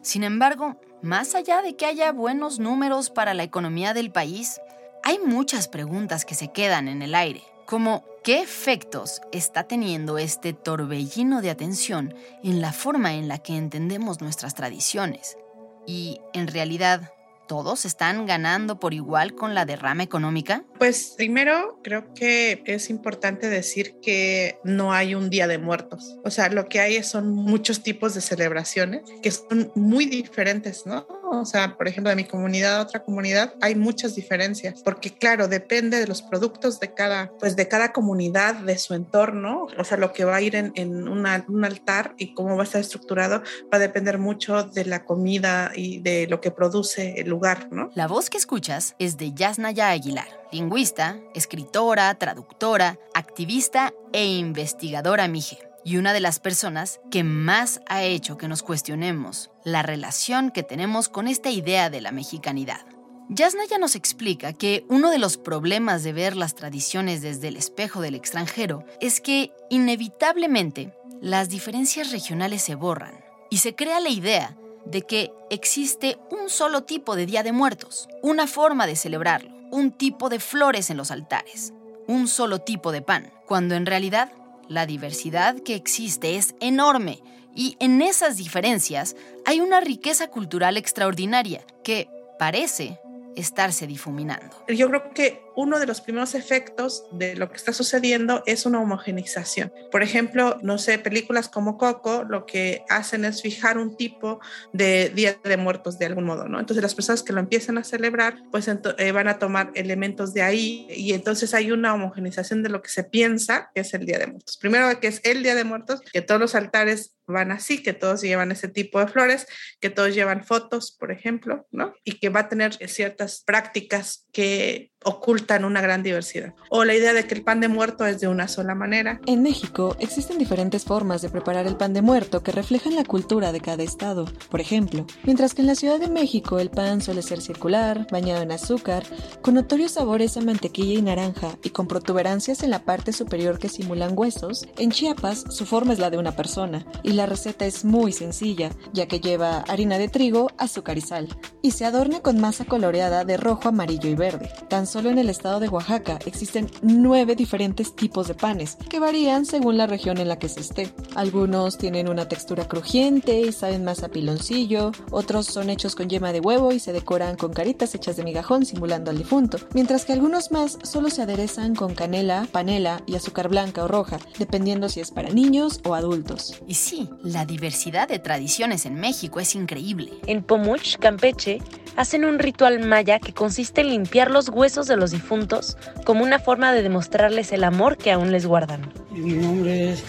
Sin 0.03 0.23
embargo, 0.23 0.81
más 1.03 1.35
allá 1.35 1.63
de 1.63 1.77
que 1.77 1.85
haya 1.85 2.13
buenos 2.13 2.59
números 2.59 3.11
para 3.11 3.35
la 3.35 3.43
economía 3.43 3.93
del 3.93 4.13
país, 4.13 4.61
hay 5.07 5.21
muchas 5.25 5.69
preguntas 5.69 6.25
que 6.25 6.35
se 6.35 6.49
quedan 6.49 6.89
en 6.89 7.01
el 7.01 7.15
aire, 7.15 7.45
como 7.65 8.05
¿qué 8.25 8.41
efectos 8.41 9.21
está 9.31 9.63
teniendo 9.63 10.19
este 10.19 10.53
torbellino 10.53 11.43
de 11.43 11.51
atención 11.51 12.13
en 12.43 12.61
la 12.61 12.73
forma 12.73 13.15
en 13.15 13.29
la 13.29 13.39
que 13.39 13.57
entendemos 13.57 14.21
nuestras 14.21 14.57
tradiciones? 14.57 15.39
Y, 15.87 16.21
en 16.33 16.49
realidad, 16.49 17.13
¿Todos 17.47 17.85
están 17.85 18.27
ganando 18.27 18.81
por 18.81 18.93
igual 18.93 19.37
con 19.37 19.55
la 19.55 19.65
derrama 19.65 20.03
económica? 20.03 20.65
Pues 20.79 21.15
primero 21.17 21.79
creo 21.85 22.13
que 22.13 22.63
es 22.67 22.91
importante 22.91 23.49
decir 23.49 24.01
que 24.03 24.59
no 24.65 24.93
hay 24.93 25.15
un 25.15 25.31
día 25.31 25.47
de 25.47 25.59
muertos. 25.59 26.17
O 26.25 26.31
sea, 26.33 26.49
lo 26.49 26.69
que 26.69 26.81
hay 26.81 27.01
son 27.05 27.31
muchos 27.31 27.85
tipos 27.85 28.15
de 28.15 28.21
celebraciones 28.21 29.03
que 29.23 29.31
son 29.31 29.71
muy 29.77 30.07
diferentes, 30.07 30.87
¿no? 30.87 31.07
O 31.31 31.45
sea, 31.45 31.77
por 31.77 31.89
ejemplo, 31.89 32.11
de 32.11 32.17
mi 32.17 32.25
comunidad 32.25 32.77
a 32.79 32.83
otra 32.83 33.03
comunidad 33.03 33.55
hay 33.61 33.75
muchas 33.75 34.15
diferencias, 34.15 34.83
porque 34.83 35.11
claro, 35.11 35.49
depende 35.49 35.99
de 35.99 36.07
los 36.07 36.23
productos 36.23 36.81
de 36.81 36.93
cada, 36.95 37.31
pues 37.39 37.57
de 37.57 37.69
cada 37.69 37.93
comunidad, 37.93 38.55
de 38.55 38.79
su 38.79 38.95
entorno, 38.95 39.67
o 39.79 39.85
sea, 39.85 39.97
lo 39.97 40.13
que 40.13 40.25
va 40.25 40.37
a 40.37 40.41
ir 40.41 40.57
en, 40.57 41.09
un 41.09 41.65
altar 41.65 42.15
y 42.19 42.35
cómo 42.35 42.57
va 42.57 42.63
a 42.63 42.65
estar 42.65 42.81
estructurado 42.81 43.43
va 43.73 43.77
a 43.77 43.79
depender 43.79 44.19
mucho 44.19 44.65
de 44.65 44.85
la 44.85 45.05
comida 45.05 45.73
y 45.75 46.01
de 46.01 46.27
lo 46.29 46.41
que 46.41 46.51
produce 46.51 47.21
el 47.21 47.29
lugar, 47.29 47.69
¿no? 47.71 47.91
La 47.95 48.07
voz 48.07 48.31
que 48.31 48.39
escuchas 48.39 48.95
es 48.99 49.17
de 49.17 49.33
Yasnaya 49.33 49.91
Aguilar, 49.91 50.29
lingüista, 50.53 51.19
escritora, 51.35 52.15
traductora, 52.15 52.99
activista 53.15 53.93
e 54.13 54.27
investigadora 54.27 55.29
mije 55.29 55.59
y 55.87 55.99
una 55.99 56.13
de 56.13 56.19
las 56.19 56.41
personas 56.41 57.01
que 57.13 57.23
más 57.23 57.81
ha 57.87 58.03
hecho 58.03 58.37
que 58.37 58.49
nos 58.49 58.65
cuestionemos 58.65 59.53
la 59.63 59.85
relación 59.85 60.51
que 60.51 60.65
tenemos 60.65 61.09
con 61.09 61.29
esta 61.29 61.51
idea 61.51 61.91
de 61.91 62.01
la 62.01 62.11
mexicanidad. 62.11 62.85
Yasnaya 63.29 63.79
nos 63.79 63.95
explica 63.95 64.53
que 64.53 64.85
uno 64.89 65.13
de 65.13 65.19
los 65.19 65.37
problemas 65.37 66.03
de 66.03 66.13
ver 66.13 66.37
las 66.37 66.57
tradiciones 66.57 67.23
desde 67.23 67.49
el 67.49 67.57
espejo 67.57 68.01
del 68.01 68.17
extranjero 68.17 68.85
es 69.01 69.21
que, 69.21 69.53
inevitablemente, 69.71 70.93
las 71.21 71.51
diferencias 71.51 72.11
regionales 72.11 72.63
se 72.63 72.75
borran 72.75 73.15
y 73.49 73.59
se 73.59 73.77
crea 73.77 74.01
la 74.01 74.11
idea 74.11 74.57
de 74.87 75.03
que 75.03 75.33
existe 75.51 76.19
un 76.33 76.51
solo 76.51 76.83
tipo 76.83 77.15
de 77.15 77.27
Día 77.27 77.45
de 77.45 77.53
Muertos, 77.53 78.09
una 78.25 78.49
forma 78.49 78.89
de 78.89 78.97
celebrarlo, 78.97 79.53
un 79.71 79.93
tipo 79.93 80.31
de 80.31 80.41
flores 80.41 80.91
en 80.91 80.97
los 80.97 81.13
altares, 81.13 81.73
un 82.09 82.27
solo 82.27 82.61
tipo 82.61 82.91
de 82.91 83.03
pan, 83.03 83.33
cuando 83.47 83.77
en 83.77 83.87
realidad 83.87 84.33
la 84.69 84.87
diversidad 84.87 85.57
que 85.61 85.75
existe 85.75 86.37
es 86.37 86.55
enorme 86.61 87.23
y 87.55 87.77
en 87.81 88.03
esas 88.03 88.37
diferencias 88.37 89.17
hay 89.45 89.61
una 89.61 89.81
riqueza 89.81 90.29
cultural 90.29 90.77
extraordinaria 90.77 91.65
que 91.83 92.09
parece 92.39 92.99
estarse 93.35 93.87
difuminando. 93.87 94.65
Yo 94.69 94.89
creo 94.89 95.11
que 95.15 95.46
uno 95.57 95.81
de 95.81 95.87
los 95.87 96.01
primeros 96.01 96.35
efectos 96.35 97.05
de 97.13 97.35
lo 97.35 97.51
que 97.51 97.57
está 97.57 97.73
sucediendo 97.73 98.43
es 98.47 98.67
una 98.67 98.81
homogenización. 98.81 99.73
Por 99.91 100.03
ejemplo, 100.03 100.59
no 100.63 100.79
sé, 100.79 100.99
películas 100.99 101.49
como 101.49 101.79
Coco 101.79 102.25
lo 102.25 102.47
que 102.47 102.85
hacen 102.89 103.25
es 103.25 103.43
fijar 103.43 103.79
un 103.79 103.97
tipo 103.97 104.41
de 104.73 105.11
Día 105.15 105.39
de 105.43 105.57
Muertos 105.57 105.99
de 105.99 106.07
algún 106.07 106.25
modo, 106.25 106.47
¿no? 106.47 106.61
Entonces 106.61 106.83
las 106.83 106.95
personas 106.95 107.23
que 107.23 107.33
lo 107.33 107.41
empiezan 107.41 107.79
a 107.79 107.85
celebrar, 107.85 108.43
pues 108.51 108.69
eh, 108.69 109.13
van 109.13 109.29
a 109.29 109.39
tomar 109.39 109.73
elementos 109.75 110.35
de 110.35 110.43
ahí 110.43 110.87
y 110.91 111.15
entonces 111.15 111.55
hay 111.55 111.73
una 111.73 111.95
homogenización 111.95 112.63
de 112.63 112.69
lo 112.69 112.83
que 112.83 112.91
se 112.91 113.05
piensa 113.05 113.71
que 113.75 113.81
es 113.81 113.95
el 113.95 114.05
Día 114.07 114.19
de 114.19 114.27
Muertos. 114.27 114.59
Primero 114.59 115.01
que 115.01 115.09
es 115.09 115.21
el 115.25 115.43
Día 115.43 115.55
de 115.55 115.65
Muertos, 115.65 116.03
que 116.13 116.23
todos 116.23 116.41
los 116.41 116.55
altares 116.55 117.17
van 117.27 117.51
así, 117.51 117.83
que 117.83 117.93
todos 117.93 118.23
llevan 118.23 118.53
ese 118.53 118.69
tipo 118.69 119.01
de 119.01 119.09
flores, 119.09 119.47
que 119.81 119.91
todos 119.91 120.15
llevan 120.15 120.45
fotos, 120.45 120.93
por 120.93 121.11
ejemplo, 121.11 121.67
¿no? 121.71 121.95
Y 122.05 122.19
que 122.19 122.29
va 122.29 122.41
a 122.41 122.49
tener 122.49 122.75
ciertas 122.89 123.43
prácticas 123.45 124.27
que 124.33 124.93
ocultan 125.05 125.65
una 125.65 125.81
gran 125.81 126.03
diversidad. 126.03 126.55
O 126.69 126.85
la 126.85 126.95
idea 126.95 127.13
de 127.13 127.27
que 127.27 127.35
el 127.35 127.45
pan 127.45 127.61
de 127.61 127.69
muerto 127.69 128.07
es 128.07 128.21
de 128.21 128.29
una 128.29 128.49
sola 128.49 128.75
manera. 128.75 129.21
En 129.27 129.43
México 129.43 129.97
existen 130.01 130.39
diferentes 130.39 130.85
formas 130.85 131.23
de 131.23 131.31
preparar 131.31 131.67
el 131.67 131.77
pan 131.77 131.93
de 131.93 132.03
muerto 132.03 132.43
que 132.43 132.53
reflejan 132.53 132.97
la 132.97 133.05
cultura 133.05 133.53
de 133.53 133.61
cada 133.61 133.83
estado. 133.83 134.27
Por 134.51 134.61
ejemplo, 134.61 135.07
mientras 135.25 135.55
que 135.55 135.63
en 135.63 135.69
la 135.69 135.75
Ciudad 135.75 136.01
de 136.01 136.09
México 136.09 136.59
el 136.59 136.71
pan 136.71 137.01
suele 137.01 137.23
ser 137.23 137.41
circular, 137.41 138.07
bañado 138.11 138.43
en 138.43 138.53
azúcar, 138.53 139.05
con 139.43 139.55
notorios 139.55 139.93
sabores 139.93 140.37
a 140.37 140.41
mantequilla 140.41 140.99
y 140.99 141.03
naranja 141.03 141.57
y 141.63 141.71
con 141.71 141.87
protuberancias 141.87 142.63
en 142.63 142.71
la 142.71 142.85
parte 142.85 143.13
superior 143.13 143.59
que 143.59 143.69
simulan 143.69 144.13
huesos, 144.17 144.67
en 144.79 144.91
Chiapas 144.91 145.45
su 145.51 145.67
forma 145.67 145.93
es 145.93 145.99
la 145.99 146.11
de 146.11 146.19
una 146.19 146.35
persona 146.35 146.85
y 147.03 147.13
la 147.13 147.27
receta 147.27 147.67
es 147.67 147.85
muy 147.85 148.13
sencilla, 148.13 148.71
ya 148.93 149.07
que 149.07 149.21
lleva 149.21 149.59
harina 149.69 149.99
de 149.99 150.09
trigo, 150.09 150.51
azúcar 150.59 150.99
y 150.99 151.03
sal, 151.03 151.29
y 151.63 151.73
se 151.73 151.85
adorna 151.85 152.21
con 152.21 152.41
masa 152.41 152.65
coloreada 152.65 153.25
de 153.25 153.37
rojo, 153.37 153.69
amarillo 153.69 154.09
y 154.09 154.15
verde. 154.15 154.51
Tan 154.69 154.87
solo 154.97 155.11
en 155.11 155.19
el 155.19 155.29
estado 155.29 155.61
de 155.61 155.69
Oaxaca 155.69 156.19
existen 156.25 156.71
nueve 156.81 157.37
diferentes 157.37 157.95
tipos 157.95 158.29
de 158.29 158.35
panes, 158.35 158.79
que 158.89 158.99
varían 158.99 159.45
según 159.45 159.77
la 159.77 159.87
región 159.87 160.17
en 160.17 160.29
la 160.29 160.39
que 160.39 160.49
se 160.49 160.61
esté. 160.61 160.91
Algunos 161.15 161.77
tienen 161.77 162.09
una 162.09 162.29
textura 162.29 162.67
crujiente 162.67 163.43
y 163.43 163.53
saben 163.53 163.85
más 163.85 164.03
a 164.03 164.09
piloncillo, 164.09 164.93
otros 165.11 165.49
son 165.49 165.69
hechos 165.69 165.95
con 165.97 166.09
yema 166.09 166.33
de 166.33 166.41
huevo 166.41 166.73
y 166.73 166.81
se 166.81 166.95
decoran 166.95 167.37
con 167.37 167.53
caritas 167.53 167.95
hechas 167.95 168.17
de 168.17 168.25
migajón 168.25 168.65
simulando 168.65 169.11
al 169.11 169.19
difunto, 169.19 169.59
mientras 169.75 170.07
que 170.07 170.15
algunos 170.15 170.51
más 170.51 170.79
solo 170.83 171.11
se 171.11 171.21
aderezan 171.21 171.75
con 171.75 171.95
canela, 171.95 172.49
panela 172.51 173.03
y 173.05 173.17
azúcar 173.17 173.51
blanca 173.51 173.85
o 173.85 173.89
roja, 173.89 174.17
dependiendo 174.39 174.89
si 174.89 175.01
es 175.01 175.11
para 175.11 175.29
niños 175.29 175.83
o 175.85 175.95
adultos. 175.95 176.55
Y 176.67 176.73
sí, 176.73 177.11
la 177.23 177.45
diversidad 177.45 178.09
de 178.09 178.19
tradiciones 178.19 178.87
en 178.87 178.95
México 178.95 179.41
es 179.41 179.57
increíble. 179.57 180.13
En 180.27 180.43
Pomuch, 180.43 180.97
Campeche, 180.97 181.59
hacen 181.97 182.25
un 182.25 182.39
ritual 182.39 182.81
maya 182.81 183.19
que 183.19 183.33
consiste 183.33 183.81
en 183.81 183.91
limpiar 183.91 184.31
los 184.31 184.49
huesos 184.49 184.76
de 184.85 184.97
los 184.97 185.11
difuntos 185.11 185.79
como 186.05 186.23
una 186.23 186.39
forma 186.39 186.73
de 186.73 186.83
demostrarles 186.83 187.53
el 187.53 187.65
amor 187.65 187.97
que 187.97 188.13
aún 188.13 188.31
les 188.31 188.45
guardan. 188.45 188.93
Mi 189.11 189.33
nombre 189.33 189.93
es 189.93 190.05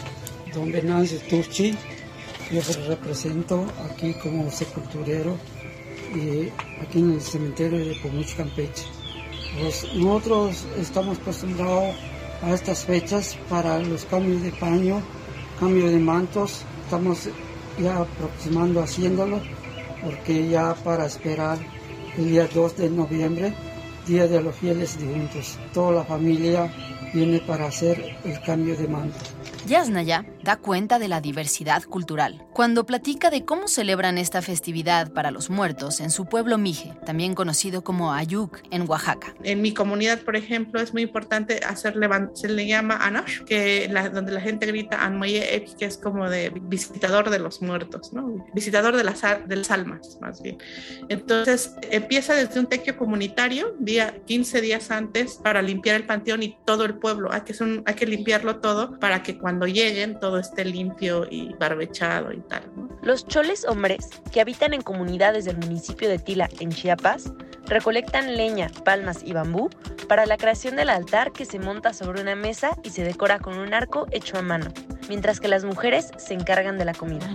Don 0.53 0.69
Venancio 0.69 1.17
Turchi. 1.29 1.73
Yo 2.51 2.61
se 2.61 2.81
represento 2.87 3.65
aquí 3.89 4.13
como 4.15 4.51
sepulturero 4.51 5.37
y 6.13 6.49
aquí 6.81 6.99
en 6.99 7.13
el 7.13 7.21
cementerio 7.21 7.79
de 7.79 7.95
Pomuch, 8.01 8.35
Campeche. 8.35 8.83
Pues 9.59 9.85
nosotros 9.95 10.65
estamos 10.77 11.17
acostumbrados 11.19 11.95
a 12.41 12.53
estas 12.53 12.83
fechas 12.83 13.37
para 13.49 13.79
los 13.79 14.03
cambios 14.05 14.43
de 14.43 14.51
paño, 14.51 15.01
cambio 15.59 15.87
de 15.87 15.97
mantos. 15.99 16.63
Estamos 16.83 17.29
ya 17.79 17.99
aproximando 17.99 18.81
haciéndolo 18.81 19.39
porque 20.03 20.47
ya 20.49 20.75
para 20.83 21.05
esperar 21.05 21.57
el 22.17 22.29
día 22.29 22.47
2 22.53 22.77
de 22.77 22.89
noviembre, 22.89 23.53
Día 24.07 24.25
de 24.25 24.41
los 24.41 24.55
Fieles 24.55 24.97
Difuntos, 24.97 25.57
toda 25.73 25.91
la 25.91 26.03
familia 26.05 26.71
viene 27.13 27.39
para 27.41 27.67
hacer 27.67 28.15
el 28.23 28.39
cambio 28.41 28.77
de 28.77 28.87
manto. 28.87 29.17
Yasnaya 29.67 30.25
da 30.47 30.55
cuenta 30.55 30.97
de 30.97 31.09
la 31.09 31.19
diversidad 31.19 31.83
cultural 31.83 32.45
cuando 32.53 32.85
platica 32.85 33.29
de 33.29 33.43
cómo 33.43 33.67
celebran 33.67 34.17
esta 34.17 34.41
festividad 34.41 35.11
para 35.11 35.29
los 35.29 35.49
muertos 35.49 35.99
en 35.99 36.09
su 36.09 36.25
pueblo 36.25 36.57
Mije, 36.57 36.93
también 37.05 37.35
conocido 37.35 37.83
como 37.83 38.13
Ayuk 38.13 38.61
en 38.71 38.89
Oaxaca. 38.89 39.35
En 39.43 39.61
mi 39.61 39.73
comunidad, 39.73 40.21
por 40.21 40.37
ejemplo, 40.37 40.79
es 40.79 40.93
muy 40.93 41.01
importante 41.01 41.59
hacerle, 41.67 42.09
se 42.33 42.47
le 42.47 42.65
llama 42.65 42.95
Anosh, 42.95 43.41
que 43.43 43.91
donde 44.13 44.31
la 44.31 44.39
gente 44.39 44.65
grita 44.67 45.03
Anmoye 45.03 45.65
que 45.77 45.85
es 45.85 45.97
como 45.97 46.29
de 46.29 46.49
visitador 46.49 47.29
de 47.29 47.39
los 47.39 47.61
muertos, 47.61 48.13
¿no? 48.13 48.47
visitador 48.53 48.95
de 48.95 49.03
las, 49.03 49.21
de 49.21 49.55
las 49.55 49.69
almas, 49.69 50.17
más 50.21 50.41
bien. 50.41 50.57
Entonces, 51.09 51.75
empieza 51.91 52.35
desde 52.35 52.57
un 52.59 52.67
tequio 52.67 52.97
comunitario, 52.97 53.75
día 53.79 54.15
15 54.25 54.61
días 54.61 54.91
antes, 54.91 55.35
para 55.43 55.61
limpiar 55.61 55.97
el 55.97 56.05
panteón 56.05 56.41
y 56.41 56.57
todo 56.63 56.85
el 56.85 56.95
pueblo. 56.95 57.33
Hay 57.33 57.41
que, 57.41 57.53
son, 57.53 57.83
hay 57.85 57.95
que 57.95 58.05
limpiarlo 58.05 58.59
todo 58.61 58.97
para 58.97 59.21
que 59.23 59.37
cuando 59.37 59.67
lleguen 59.67 60.19
todo 60.19 60.36
esté 60.39 60.65
limpio 60.65 61.27
y 61.29 61.53
barbechado 61.53 62.31
y 62.31 62.39
tal. 62.41 62.63
Los 63.01 63.25
choles 63.27 63.65
hombres, 63.65 64.09
que 64.31 64.41
habitan 64.41 64.73
en 64.73 64.81
comunidades 64.81 65.45
del 65.45 65.57
municipio 65.57 66.09
de 66.09 66.19
Tila, 66.19 66.49
en 66.59 66.71
Chiapas, 66.71 67.31
recolectan 67.67 68.35
leña, 68.35 68.71
palmas 68.83 69.21
y 69.23 69.33
bambú 69.33 69.69
para 70.07 70.25
la 70.25 70.37
creación 70.37 70.75
del 70.75 70.89
altar 70.89 71.31
que 71.31 71.45
se 71.45 71.59
monta 71.59 71.93
sobre 71.93 72.21
una 72.21 72.35
mesa 72.35 72.77
y 72.83 72.89
se 72.89 73.03
decora 73.03 73.39
con 73.39 73.57
un 73.57 73.73
arco 73.73 74.07
hecho 74.11 74.37
a 74.37 74.41
mano, 74.41 74.67
mientras 75.09 75.39
que 75.39 75.47
las 75.47 75.63
mujeres 75.63 76.11
se 76.17 76.33
encargan 76.33 76.77
de 76.77 76.85
la 76.85 76.93
comida. 76.93 77.27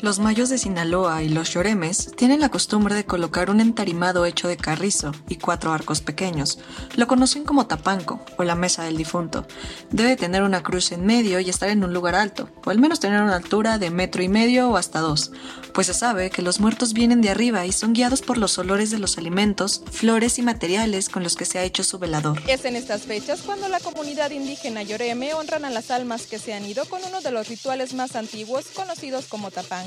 Los 0.00 0.18
mayos 0.18 0.50
de 0.50 0.58
Sinaloa 0.58 1.22
y 1.22 1.28
los 1.28 1.50
lloremes 1.50 2.12
tienen 2.16 2.40
la 2.40 2.50
costumbre 2.50 2.94
de 2.94 3.06
colocar 3.06 3.48
un 3.48 3.60
entarimado 3.60 4.26
hecho 4.26 4.48
de 4.48 4.56
carrizo 4.56 5.12
y 5.28 5.36
cuatro 5.36 5.72
arcos 5.72 6.02
pequeños. 6.02 6.58
Lo 6.96 7.06
conocen 7.06 7.44
como 7.44 7.66
tapanco 7.66 8.20
o 8.36 8.44
la 8.44 8.54
mesa 8.54 8.84
del 8.84 8.98
difunto. 8.98 9.46
Debe 9.90 10.16
tener 10.16 10.42
una 10.42 10.62
cruz 10.62 10.92
en 10.92 11.06
medio 11.06 11.40
y 11.40 11.48
estar 11.48 11.70
en 11.70 11.84
un 11.84 11.94
lugar 11.94 12.14
alto, 12.14 12.50
o 12.66 12.70
al 12.70 12.78
menos 12.78 13.00
tener 13.00 13.22
una 13.22 13.36
altura 13.36 13.78
de 13.78 13.90
metro 13.90 14.22
y 14.22 14.28
medio 14.28 14.68
o 14.68 14.76
hasta 14.76 15.00
dos, 15.00 15.32
pues 15.72 15.86
se 15.86 15.94
sabe 15.94 16.30
que 16.30 16.42
los 16.42 16.60
muertos 16.60 16.92
vienen 16.92 17.20
de 17.20 17.30
arriba 17.30 17.64
y 17.64 17.72
son 17.72 17.94
guiados 17.94 18.20
por 18.20 18.36
los 18.36 18.58
olores 18.58 18.90
de 18.90 18.98
los 18.98 19.16
alimentos, 19.16 19.82
flores 19.90 20.38
y 20.38 20.42
materiales 20.42 21.08
con 21.08 21.22
los 21.22 21.34
que 21.34 21.44
se 21.44 21.58
ha 21.58 21.64
hecho 21.64 21.82
su 21.82 21.98
velador. 21.98 22.40
Es 22.46 22.64
en 22.64 22.76
estas 22.76 23.02
fechas 23.02 23.42
cuando 23.42 23.68
la 23.68 23.80
comunidad 23.80 24.30
indígena 24.30 24.82
Lloreme 24.82 25.34
honran 25.34 25.64
a 25.64 25.70
las 25.70 25.90
almas 25.90 26.26
que 26.26 26.38
se 26.38 26.52
han 26.52 26.66
ido 26.66 26.84
con 26.84 27.02
uno 27.04 27.20
de 27.20 27.30
los 27.30 27.48
rituales 27.48 27.94
más 27.94 28.16
antiguos 28.16 28.66
conocidos 28.74 29.26
como 29.26 29.50
tapanco. 29.50 29.83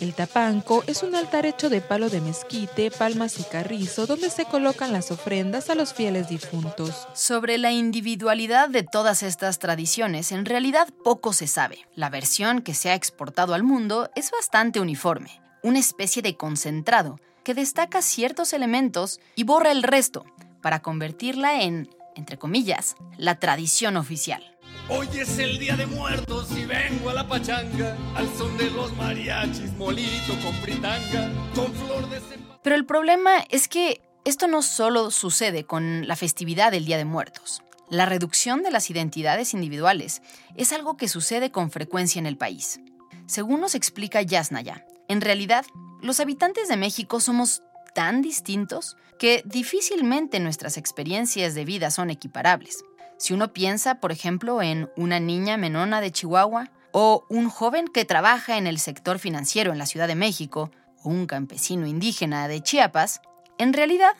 El 0.00 0.14
tapanco 0.14 0.84
es 0.86 1.02
un 1.02 1.14
altar 1.14 1.46
hecho 1.46 1.70
de 1.70 1.80
palo 1.80 2.10
de 2.10 2.20
mezquite, 2.20 2.90
palmas 2.90 3.38
y 3.38 3.44
carrizo 3.44 4.06
donde 4.06 4.30
se 4.30 4.44
colocan 4.44 4.92
las 4.92 5.10
ofrendas 5.10 5.70
a 5.70 5.74
los 5.74 5.94
fieles 5.94 6.28
difuntos. 6.28 7.06
Sobre 7.14 7.58
la 7.58 7.72
individualidad 7.72 8.68
de 8.68 8.82
todas 8.82 9.22
estas 9.22 9.58
tradiciones, 9.58 10.32
en 10.32 10.44
realidad 10.44 10.88
poco 11.04 11.32
se 11.32 11.46
sabe. 11.46 11.78
La 11.94 12.10
versión 12.10 12.62
que 12.62 12.74
se 12.74 12.90
ha 12.90 12.94
exportado 12.94 13.54
al 13.54 13.62
mundo 13.62 14.10
es 14.14 14.30
bastante 14.30 14.80
uniforme, 14.80 15.40
una 15.62 15.78
especie 15.78 16.22
de 16.22 16.36
concentrado 16.36 17.20
que 17.44 17.54
destaca 17.54 18.02
ciertos 18.02 18.52
elementos 18.52 19.20
y 19.36 19.44
borra 19.44 19.70
el 19.70 19.82
resto 19.82 20.24
para 20.60 20.80
convertirla 20.80 21.62
en, 21.62 21.88
entre 22.16 22.38
comillas, 22.38 22.96
la 23.18 23.38
tradición 23.38 23.96
oficial. 23.96 24.53
Hoy 24.90 25.08
es 25.18 25.38
el 25.38 25.58
día 25.58 25.76
de 25.76 25.86
muertos 25.86 26.50
y 26.50 26.66
vengo 26.66 27.08
a 27.08 27.14
la 27.14 27.26
pachanga 27.26 27.96
al 28.14 28.28
son 28.36 28.54
de 28.58 28.68
los 28.70 28.94
mariachis, 28.94 29.72
molito 29.78 30.34
con 30.42 30.52
fritanga, 30.56 31.32
con 31.54 31.72
flor 31.72 32.10
de 32.10 32.20
Pero 32.62 32.76
el 32.76 32.84
problema 32.84 33.38
es 33.48 33.66
que 33.66 34.02
esto 34.26 34.46
no 34.46 34.60
solo 34.60 35.10
sucede 35.10 35.64
con 35.64 36.06
la 36.06 36.16
festividad 36.16 36.70
del 36.70 36.84
Día 36.84 36.98
de 36.98 37.06
Muertos. 37.06 37.62
La 37.88 38.04
reducción 38.04 38.62
de 38.62 38.70
las 38.70 38.90
identidades 38.90 39.54
individuales 39.54 40.20
es 40.54 40.70
algo 40.74 40.98
que 40.98 41.08
sucede 41.08 41.50
con 41.50 41.70
frecuencia 41.70 42.18
en 42.18 42.26
el 42.26 42.36
país. 42.36 42.78
Según 43.24 43.62
nos 43.62 43.74
explica 43.74 44.20
Yasnaya, 44.20 44.84
en 45.08 45.22
realidad, 45.22 45.64
los 46.02 46.20
habitantes 46.20 46.68
de 46.68 46.76
México 46.76 47.20
somos 47.20 47.62
tan 47.94 48.20
distintos 48.20 48.98
que 49.18 49.42
difícilmente 49.46 50.40
nuestras 50.40 50.76
experiencias 50.76 51.54
de 51.54 51.64
vida 51.64 51.90
son 51.90 52.10
equiparables. 52.10 52.84
Si 53.18 53.32
uno 53.32 53.52
piensa, 53.52 54.00
por 54.00 54.12
ejemplo, 54.12 54.62
en 54.62 54.90
una 54.96 55.20
niña 55.20 55.56
menona 55.56 56.00
de 56.00 56.10
Chihuahua, 56.10 56.70
o 56.92 57.24
un 57.28 57.48
joven 57.48 57.88
que 57.88 58.04
trabaja 58.04 58.56
en 58.56 58.66
el 58.66 58.78
sector 58.78 59.18
financiero 59.18 59.72
en 59.72 59.78
la 59.78 59.86
Ciudad 59.86 60.06
de 60.06 60.14
México, 60.14 60.70
o 61.02 61.10
un 61.10 61.26
campesino 61.26 61.86
indígena 61.86 62.46
de 62.48 62.60
Chiapas, 62.60 63.20
en 63.58 63.72
realidad, 63.72 64.12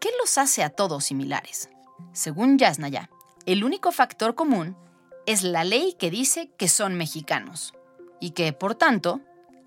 ¿qué 0.00 0.08
los 0.20 0.38
hace 0.38 0.62
a 0.62 0.70
todos 0.70 1.04
similares? 1.04 1.68
Según 2.12 2.58
Yasnaya, 2.58 3.10
el 3.46 3.64
único 3.64 3.92
factor 3.92 4.34
común 4.34 4.76
es 5.26 5.42
la 5.42 5.64
ley 5.64 5.94
que 5.98 6.10
dice 6.10 6.50
que 6.56 6.68
son 6.68 6.94
mexicanos 6.94 7.74
y 8.20 8.30
que, 8.30 8.52
por 8.52 8.74
tanto, 8.74 9.20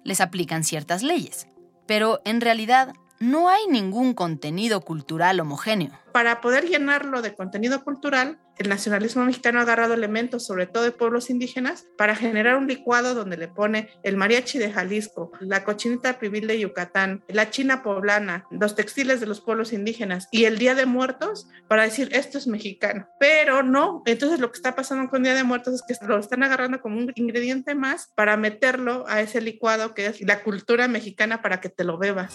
les 0.04 0.22
aplican 0.22 0.64
ciertas 0.64 1.04
leyes. 1.04 1.48
Pero 1.86 2.22
en 2.26 2.42
realidad 2.42 2.94
no 3.22 3.50
hay 3.50 3.68
ningún 3.68 4.14
contenido 4.16 4.82
cultural 4.82 5.40
homogéneo. 5.40 5.92
para 6.12 6.42
poder 6.42 6.68
llenarlo 6.68 7.22
de 7.22 7.34
contenido 7.36 7.86
cultural, 7.86 8.38
el 8.58 8.68
nacionalismo 8.68 9.24
mexicano 9.24 9.60
ha 9.60 9.62
agarrado 9.62 9.94
elementos, 9.94 10.46
sobre 10.46 10.68
todo 10.68 10.84
de 10.84 10.92
pueblos 10.92 11.30
indígenas, 11.30 11.88
para 11.98 12.16
generar 12.16 12.58
un 12.58 12.68
licuado 12.68 13.16
donde 13.16 13.38
le 13.38 13.48
pone 13.48 13.90
el 14.04 14.18
mariachi 14.18 14.60
de 14.60 14.72
Jalisco, 14.72 15.32
la 15.40 15.64
cochinita 15.64 16.20
pibil 16.20 16.48
de 16.48 16.60
Yucatán, 16.60 17.24
la 17.30 17.50
china 17.50 17.82
poblana, 17.82 18.46
los 18.52 18.76
textiles 18.76 19.22
de 19.22 19.26
los 19.26 19.40
pueblos 19.40 19.72
indígenas 19.72 20.28
y 20.32 20.44
el 20.44 20.58
Día 20.58 20.76
de 20.76 20.86
Muertos 20.86 21.48
para 21.70 21.84
decir 21.84 22.10
esto 22.12 22.38
es 22.38 22.48
mexicano. 22.48 23.08
Pero 23.20 23.64
no, 23.64 24.04
entonces 24.06 24.42
lo 24.42 24.52
que 24.52 24.58
está 24.58 24.76
pasando 24.76 25.10
con 25.10 25.24
Día 25.24 25.34
de 25.34 25.46
Muertos 25.46 25.76
es 25.76 25.84
que 25.88 26.06
lo 26.06 26.20
están 26.20 26.44
agarrando 26.44 26.82
como 26.82 26.98
un 26.98 27.14
ingrediente 27.16 27.74
más 27.74 28.12
para 28.16 28.36
meterlo 28.36 29.06
a 29.08 29.22
ese 29.22 29.40
licuado 29.40 29.94
que 29.94 30.08
es 30.08 30.22
la 30.22 30.44
cultura 30.44 30.90
mexicana 30.90 31.42
para 31.42 31.62
que 31.62 31.70
te 31.70 31.86
lo 31.86 31.98
bebas. 31.98 32.34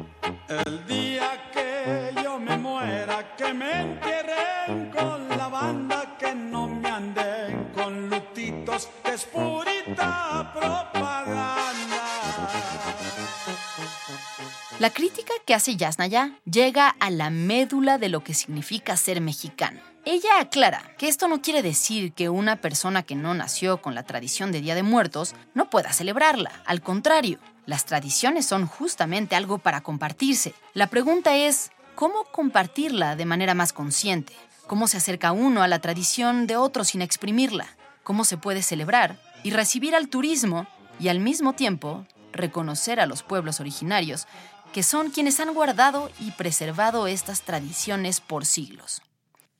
La. 0.00 0.06
La 14.78 14.88
crítica 14.88 15.34
que 15.44 15.52
hace 15.54 15.76
Yasnaya 15.76 16.38
llega 16.50 16.88
a 16.88 17.10
la 17.10 17.28
médula 17.28 17.98
de 17.98 18.08
lo 18.08 18.24
que 18.24 18.32
significa 18.32 18.96
ser 18.96 19.20
mexicano. 19.20 19.80
Ella 20.06 20.40
aclara 20.40 20.94
que 20.96 21.08
esto 21.08 21.28
no 21.28 21.42
quiere 21.42 21.62
decir 21.62 22.14
que 22.14 22.30
una 22.30 22.56
persona 22.56 23.02
que 23.02 23.14
no 23.14 23.34
nació 23.34 23.82
con 23.82 23.94
la 23.94 24.04
tradición 24.04 24.52
de 24.52 24.62
Día 24.62 24.74
de 24.74 24.82
Muertos 24.82 25.34
no 25.52 25.68
pueda 25.68 25.92
celebrarla. 25.92 26.62
Al 26.64 26.80
contrario, 26.80 27.38
las 27.70 27.84
tradiciones 27.84 28.46
son 28.46 28.66
justamente 28.66 29.36
algo 29.36 29.58
para 29.58 29.80
compartirse. 29.80 30.54
La 30.74 30.88
pregunta 30.88 31.36
es, 31.36 31.70
¿cómo 31.94 32.24
compartirla 32.24 33.14
de 33.14 33.26
manera 33.26 33.54
más 33.54 33.72
consciente? 33.72 34.34
¿Cómo 34.66 34.88
se 34.88 34.96
acerca 34.96 35.30
uno 35.30 35.62
a 35.62 35.68
la 35.68 35.78
tradición 35.78 36.48
de 36.48 36.56
otro 36.56 36.82
sin 36.82 37.00
exprimirla? 37.00 37.68
¿Cómo 38.02 38.24
se 38.24 38.36
puede 38.36 38.62
celebrar 38.62 39.20
y 39.44 39.52
recibir 39.52 39.94
al 39.94 40.08
turismo 40.08 40.66
y 40.98 41.10
al 41.10 41.20
mismo 41.20 41.52
tiempo 41.52 42.08
reconocer 42.32 42.98
a 42.98 43.06
los 43.06 43.22
pueblos 43.22 43.60
originarios, 43.60 44.26
que 44.72 44.82
son 44.82 45.10
quienes 45.10 45.38
han 45.38 45.54
guardado 45.54 46.10
y 46.18 46.32
preservado 46.32 47.06
estas 47.06 47.42
tradiciones 47.42 48.20
por 48.20 48.46
siglos? 48.46 49.00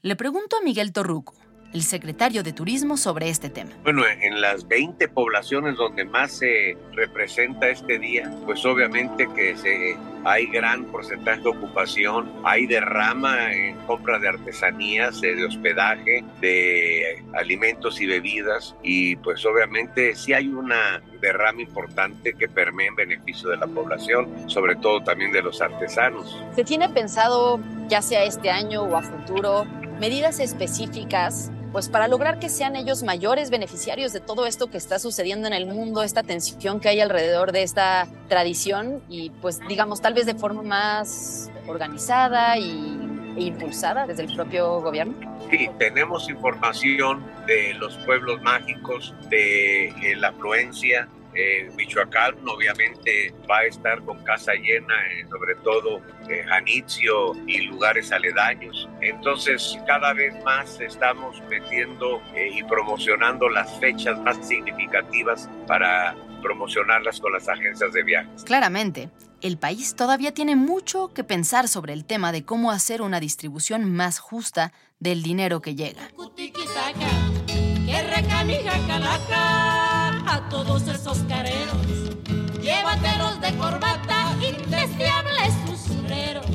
Le 0.02 0.16
pregunto 0.16 0.56
a 0.56 0.62
Miguel 0.62 0.92
Torruco, 0.92 1.34
el 1.72 1.82
secretario 1.82 2.42
de 2.42 2.52
Turismo, 2.52 2.96
sobre 2.96 3.28
este 3.28 3.48
tema. 3.48 3.70
Bueno, 3.82 4.02
en 4.06 4.40
las 4.40 4.66
20 4.66 5.08
poblaciones 5.08 5.76
donde 5.76 6.04
más 6.04 6.32
se 6.32 6.76
representa 6.92 7.68
este 7.68 7.98
día, 7.98 8.30
pues 8.44 8.64
obviamente 8.64 9.28
que 9.34 9.56
se, 9.56 9.96
hay 10.24 10.46
gran 10.46 10.84
porcentaje 10.86 11.40
de 11.40 11.48
ocupación, 11.48 12.30
hay 12.44 12.66
derrama 12.66 13.52
en 13.52 13.76
compra 13.86 14.18
de 14.18 14.28
artesanías, 14.28 15.22
eh, 15.22 15.34
de 15.34 15.44
hospedaje, 15.44 16.24
de 16.40 17.22
alimentos 17.34 18.00
y 18.00 18.06
bebidas 18.06 18.74
y 18.82 19.16
pues 19.16 19.44
obviamente 19.46 20.14
sí 20.16 20.32
hay 20.32 20.48
una 20.48 21.02
derrama 21.20 21.62
importante 21.62 22.34
que 22.34 22.48
permea 22.48 22.88
en 22.88 22.96
beneficio 22.96 23.50
de 23.50 23.58
la 23.58 23.66
población, 23.66 24.48
sobre 24.48 24.74
todo 24.76 25.02
también 25.02 25.32
de 25.32 25.42
los 25.42 25.60
artesanos. 25.60 26.42
¿Se 26.54 26.64
tiene 26.64 26.88
pensado, 26.88 27.60
ya 27.88 28.02
sea 28.02 28.24
este 28.24 28.50
año 28.50 28.82
o 28.82 28.96
a 28.96 29.02
futuro, 29.02 29.66
medidas 30.00 30.40
específicas 30.40 31.52
pues 31.72 31.88
para 31.88 32.08
lograr 32.08 32.38
que 32.38 32.48
sean 32.48 32.76
ellos 32.76 33.02
mayores 33.02 33.50
beneficiarios 33.50 34.12
de 34.12 34.20
todo 34.20 34.46
esto 34.46 34.70
que 34.70 34.76
está 34.76 34.98
sucediendo 34.98 35.46
en 35.46 35.52
el 35.52 35.66
mundo, 35.66 36.02
esta 36.02 36.22
tensión 36.22 36.80
que 36.80 36.88
hay 36.88 37.00
alrededor 37.00 37.52
de 37.52 37.62
esta 37.62 38.08
tradición 38.28 39.02
y 39.08 39.30
pues 39.30 39.60
digamos 39.68 40.00
tal 40.00 40.14
vez 40.14 40.26
de 40.26 40.34
forma 40.34 40.62
más 40.62 41.50
organizada 41.66 42.58
y, 42.58 42.98
e 43.36 43.42
impulsada 43.42 44.06
desde 44.06 44.24
el 44.24 44.34
propio 44.34 44.80
gobierno? 44.80 45.14
Sí, 45.50 45.68
tenemos 45.78 46.28
información 46.28 47.24
de 47.46 47.74
los 47.74 47.96
pueblos 47.98 48.42
mágicos, 48.42 49.14
de 49.28 49.88
eh, 49.88 50.16
la 50.16 50.28
afluencia, 50.28 51.08
eh, 51.34 51.70
Michoacán 51.76 52.36
obviamente 52.46 53.34
va 53.48 53.58
a 53.58 53.64
estar 53.64 54.02
con 54.04 54.22
casa 54.24 54.52
llena, 54.54 54.94
eh, 55.12 55.26
sobre 55.28 55.54
todo 55.56 56.00
eh, 56.28 56.44
Janitzio 56.46 57.34
y 57.46 57.62
lugares 57.62 58.10
aledaños. 58.12 58.88
Entonces 59.00 59.78
cada 59.86 60.12
vez 60.12 60.34
más 60.44 60.80
estamos 60.80 61.40
metiendo 61.48 62.20
eh, 62.34 62.50
y 62.52 62.62
promocionando 62.64 63.48
las 63.48 63.78
fechas 63.78 64.18
más 64.20 64.46
significativas 64.46 65.48
para 65.66 66.16
promocionarlas 66.42 67.20
con 67.20 67.32
las 67.32 67.48
agencias 67.48 67.92
de 67.92 68.02
viajes. 68.02 68.44
Claramente, 68.44 69.10
el 69.40 69.56
país 69.56 69.94
todavía 69.94 70.32
tiene 70.32 70.56
mucho 70.56 71.12
que 71.14 71.24
pensar 71.24 71.68
sobre 71.68 71.92
el 71.92 72.04
tema 72.04 72.32
de 72.32 72.44
cómo 72.44 72.70
hacer 72.70 73.02
una 73.02 73.20
distribución 73.20 73.90
más 73.90 74.18
justa 74.18 74.72
del 74.98 75.22
dinero 75.22 75.60
que 75.60 75.74
llega. 75.74 76.02
A 80.30 80.48
todos 80.48 80.86
esos 80.86 81.18
careros. 81.24 81.74
Llévatelos 82.62 83.40
de 83.40 83.52
corbata, 83.56 84.32
indeseables 84.40 85.52
usureros. 85.68 86.46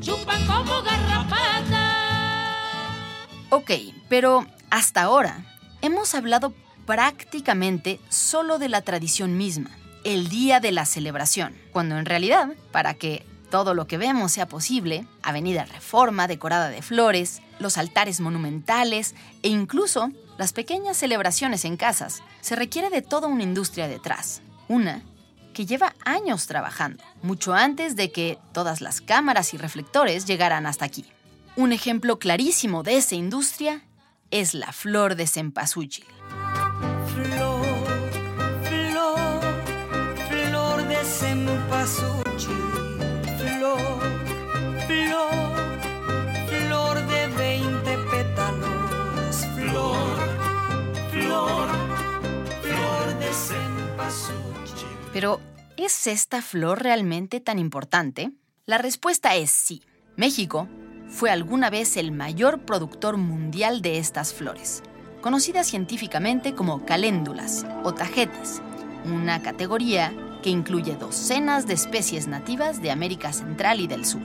Chupan 0.00 0.46
como 0.46 0.80
garrapata. 0.80 2.56
Ok, 3.50 3.70
pero 4.08 4.46
hasta 4.70 5.02
ahora 5.02 5.44
hemos 5.82 6.14
hablado 6.14 6.54
prácticamente 6.86 8.00
solo 8.08 8.58
de 8.58 8.70
la 8.70 8.80
tradición 8.80 9.36
misma, 9.36 9.68
el 10.04 10.30
día 10.30 10.58
de 10.60 10.72
la 10.72 10.86
celebración, 10.86 11.54
cuando 11.72 11.98
en 11.98 12.06
realidad, 12.06 12.48
para 12.72 12.94
que 12.94 13.26
todo 13.56 13.72
lo 13.72 13.86
que 13.86 13.96
vemos 13.96 14.32
sea 14.32 14.46
posible, 14.46 15.06
Avenida 15.22 15.64
Reforma 15.64 16.28
decorada 16.28 16.68
de 16.68 16.82
flores, 16.82 17.40
los 17.58 17.78
altares 17.78 18.20
monumentales 18.20 19.14
e 19.42 19.48
incluso 19.48 20.10
las 20.36 20.52
pequeñas 20.52 20.98
celebraciones 20.98 21.64
en 21.64 21.78
casas, 21.78 22.22
se 22.42 22.54
requiere 22.54 22.90
de 22.90 23.00
toda 23.00 23.28
una 23.28 23.44
industria 23.44 23.88
detrás. 23.88 24.42
Una 24.68 25.02
que 25.54 25.64
lleva 25.64 25.94
años 26.04 26.46
trabajando, 26.46 27.02
mucho 27.22 27.54
antes 27.54 27.96
de 27.96 28.12
que 28.12 28.38
todas 28.52 28.82
las 28.82 29.00
cámaras 29.00 29.54
y 29.54 29.56
reflectores 29.56 30.26
llegaran 30.26 30.66
hasta 30.66 30.84
aquí. 30.84 31.06
Un 31.56 31.72
ejemplo 31.72 32.18
clarísimo 32.18 32.82
de 32.82 32.98
esa 32.98 33.14
industria 33.14 33.84
es 34.30 34.52
la 34.52 34.70
flor 34.72 35.14
de 35.14 35.26
cempasúchil. 35.26 36.04
Flor, 37.14 37.64
flor, 38.68 39.40
flor 40.28 40.88
de 40.88 41.04
cempasúchil. 41.04 42.25
Pero, 55.16 55.40
¿es 55.78 56.08
esta 56.08 56.42
flor 56.42 56.82
realmente 56.82 57.40
tan 57.40 57.58
importante? 57.58 58.32
La 58.66 58.76
respuesta 58.76 59.34
es 59.34 59.50
sí. 59.50 59.82
México 60.14 60.68
fue 61.08 61.30
alguna 61.30 61.70
vez 61.70 61.96
el 61.96 62.12
mayor 62.12 62.66
productor 62.66 63.16
mundial 63.16 63.80
de 63.80 63.96
estas 63.96 64.34
flores, 64.34 64.82
conocidas 65.22 65.68
científicamente 65.68 66.54
como 66.54 66.84
caléndulas 66.84 67.64
o 67.82 67.94
tajetes, 67.94 68.60
una 69.06 69.40
categoría 69.40 70.12
que 70.42 70.50
incluye 70.50 70.96
docenas 70.96 71.66
de 71.66 71.72
especies 71.72 72.28
nativas 72.28 72.82
de 72.82 72.90
América 72.90 73.32
Central 73.32 73.80
y 73.80 73.86
del 73.86 74.04
Sur. 74.04 74.20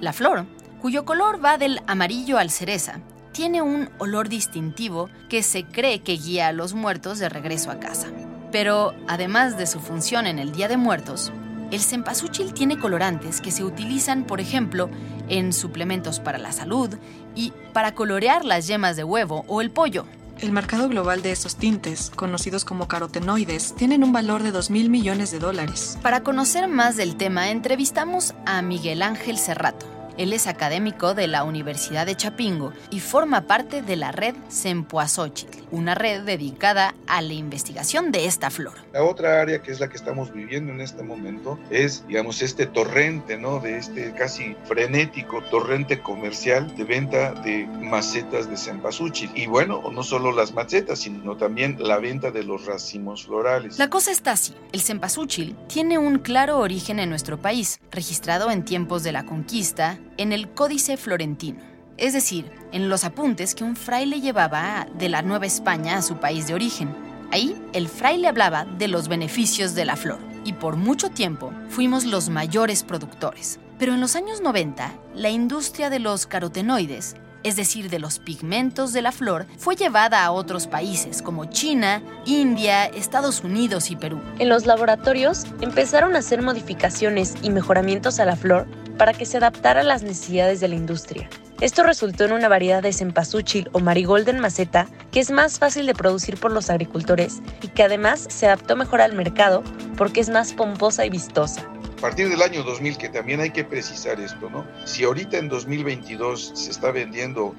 La 0.00 0.12
flor, 0.12 0.46
cuyo 0.80 1.04
color 1.04 1.44
va 1.44 1.58
del 1.58 1.82
amarillo 1.88 2.38
al 2.38 2.50
cereza, 2.50 3.00
tiene 3.32 3.62
un 3.62 3.90
olor 3.98 4.28
distintivo 4.28 5.10
que 5.28 5.42
se 5.42 5.64
cree 5.64 6.02
que 6.02 6.12
guía 6.12 6.46
a 6.46 6.52
los 6.52 6.72
muertos 6.72 7.18
de 7.18 7.28
regreso 7.28 7.72
a 7.72 7.80
casa. 7.80 8.12
Pero 8.52 8.94
además 9.06 9.56
de 9.56 9.66
su 9.66 9.80
función 9.80 10.26
en 10.26 10.38
el 10.38 10.52
Día 10.52 10.68
de 10.68 10.76
Muertos, 10.76 11.32
el 11.70 11.80
cempasúchil 11.80 12.52
tiene 12.52 12.78
colorantes 12.78 13.40
que 13.40 13.52
se 13.52 13.64
utilizan, 13.64 14.24
por 14.24 14.40
ejemplo, 14.40 14.90
en 15.28 15.52
suplementos 15.52 16.18
para 16.18 16.38
la 16.38 16.52
salud 16.52 16.96
y 17.34 17.52
para 17.72 17.94
colorear 17.94 18.44
las 18.44 18.66
yemas 18.66 18.96
de 18.96 19.04
huevo 19.04 19.44
o 19.46 19.60
el 19.60 19.70
pollo. 19.70 20.04
El 20.40 20.52
mercado 20.52 20.88
global 20.88 21.20
de 21.20 21.32
estos 21.32 21.56
tintes, 21.56 22.10
conocidos 22.10 22.64
como 22.64 22.88
carotenoides, 22.88 23.74
tienen 23.74 24.02
un 24.02 24.12
valor 24.12 24.42
de 24.42 24.52
2 24.52 24.70
mil 24.70 24.88
millones 24.88 25.30
de 25.30 25.38
dólares. 25.38 25.98
Para 26.02 26.22
conocer 26.22 26.66
más 26.66 26.96
del 26.96 27.16
tema, 27.16 27.50
entrevistamos 27.50 28.34
a 28.46 28.62
Miguel 28.62 29.02
Ángel 29.02 29.36
Cerrato. 29.36 29.86
Él 30.16 30.32
es 30.32 30.46
académico 30.46 31.14
de 31.14 31.28
la 31.28 31.44
Universidad 31.44 32.06
de 32.06 32.16
Chapingo 32.16 32.72
y 32.90 33.00
forma 33.00 33.42
parte 33.42 33.82
de 33.82 33.96
la 33.96 34.12
red 34.12 34.34
Sempoazóchitl, 34.48 35.59
una 35.70 35.94
red 35.94 36.22
dedicada 36.22 36.94
a 37.06 37.22
la 37.22 37.32
investigación 37.32 38.12
de 38.12 38.26
esta 38.26 38.50
flor. 38.50 38.74
La 38.92 39.04
otra 39.04 39.40
área 39.40 39.62
que 39.62 39.70
es 39.72 39.80
la 39.80 39.88
que 39.88 39.96
estamos 39.96 40.32
viviendo 40.32 40.72
en 40.72 40.80
este 40.80 41.02
momento 41.02 41.58
es, 41.70 42.06
digamos, 42.06 42.42
este 42.42 42.66
torrente, 42.66 43.36
¿no? 43.36 43.60
De 43.60 43.78
este 43.78 44.12
casi 44.12 44.56
frenético 44.64 45.42
torrente 45.50 46.00
comercial 46.00 46.74
de 46.76 46.84
venta 46.84 47.32
de 47.32 47.66
macetas 47.66 48.48
de 48.48 48.56
cempasúchil. 48.56 49.30
Y 49.34 49.46
bueno, 49.46 49.82
no 49.90 50.02
solo 50.02 50.32
las 50.32 50.52
macetas, 50.52 51.00
sino 51.00 51.36
también 51.36 51.76
la 51.78 51.98
venta 51.98 52.30
de 52.30 52.44
los 52.44 52.66
racimos 52.66 53.26
florales. 53.26 53.78
La 53.78 53.90
cosa 53.90 54.10
está 54.10 54.32
así. 54.32 54.54
El 54.72 54.80
cempasúchil 54.80 55.56
tiene 55.68 55.98
un 55.98 56.18
claro 56.18 56.58
origen 56.58 56.98
en 56.98 57.10
nuestro 57.10 57.38
país, 57.38 57.80
registrado 57.90 58.50
en 58.50 58.64
tiempos 58.64 59.02
de 59.02 59.12
la 59.12 59.24
conquista 59.24 59.98
en 60.16 60.32
el 60.32 60.50
Códice 60.50 60.96
Florentino 60.96 61.70
es 62.00 62.14
decir, 62.14 62.50
en 62.72 62.88
los 62.88 63.04
apuntes 63.04 63.54
que 63.54 63.64
un 63.64 63.76
fraile 63.76 64.20
llevaba 64.20 64.86
de 64.94 65.08
la 65.08 65.22
Nueva 65.22 65.46
España 65.46 65.96
a 65.96 66.02
su 66.02 66.16
país 66.16 66.46
de 66.46 66.54
origen. 66.54 66.94
Ahí, 67.32 67.56
el 67.72 67.88
fraile 67.88 68.28
hablaba 68.28 68.64
de 68.64 68.88
los 68.88 69.08
beneficios 69.08 69.74
de 69.74 69.84
la 69.84 69.96
flor, 69.96 70.18
y 70.44 70.54
por 70.54 70.76
mucho 70.76 71.10
tiempo 71.10 71.52
fuimos 71.68 72.04
los 72.04 72.28
mayores 72.28 72.82
productores. 72.82 73.60
Pero 73.78 73.94
en 73.94 74.00
los 74.00 74.16
años 74.16 74.40
90, 74.40 74.92
la 75.14 75.30
industria 75.30 75.90
de 75.90 76.00
los 76.00 76.26
carotenoides, 76.26 77.16
es 77.42 77.56
decir, 77.56 77.88
de 77.88 77.98
los 77.98 78.18
pigmentos 78.18 78.92
de 78.92 79.00
la 79.00 79.12
flor, 79.12 79.46
fue 79.56 79.76
llevada 79.76 80.24
a 80.24 80.30
otros 80.30 80.66
países 80.66 81.22
como 81.22 81.46
China, 81.46 82.02
India, 82.26 82.84
Estados 82.84 83.42
Unidos 83.42 83.90
y 83.90 83.96
Perú. 83.96 84.20
En 84.38 84.50
los 84.50 84.66
laboratorios 84.66 85.46
empezaron 85.60 86.14
a 86.14 86.18
hacer 86.18 86.42
modificaciones 86.42 87.34
y 87.42 87.50
mejoramientos 87.50 88.20
a 88.20 88.26
la 88.26 88.36
flor 88.36 88.66
para 89.00 89.14
que 89.14 89.24
se 89.24 89.38
adaptara 89.38 89.80
a 89.80 89.82
las 89.82 90.02
necesidades 90.02 90.60
de 90.60 90.68
la 90.68 90.74
industria. 90.74 91.26
Esto 91.62 91.84
resultó 91.84 92.26
en 92.26 92.32
una 92.32 92.48
variedad 92.48 92.82
de 92.82 92.92
cempasúchil 92.92 93.70
o 93.72 93.80
marigold 93.80 94.28
en 94.28 94.40
maceta 94.40 94.88
que 95.10 95.20
es 95.20 95.30
más 95.30 95.58
fácil 95.58 95.86
de 95.86 95.94
producir 95.94 96.36
por 96.36 96.52
los 96.52 96.68
agricultores 96.68 97.40
y 97.62 97.68
que 97.68 97.82
además 97.82 98.26
se 98.28 98.44
adaptó 98.44 98.76
mejor 98.76 99.00
al 99.00 99.14
mercado 99.14 99.62
porque 99.96 100.20
es 100.20 100.28
más 100.28 100.52
pomposa 100.52 101.06
y 101.06 101.08
vistosa. 101.08 101.66
A 102.00 102.08
partir 102.08 102.30
del 102.30 102.40
año 102.40 102.62
2000, 102.62 102.96
que 102.96 103.10
también 103.10 103.40
hay 103.40 103.50
que 103.50 103.62
precisar 103.62 104.18
esto, 104.20 104.48
¿no? 104.48 104.66
Si 104.86 105.04
ahorita 105.04 105.36
en 105.36 105.50
2022 105.50 106.52
se 106.54 106.70
está 106.70 106.92
vendiendo, 106.92 107.54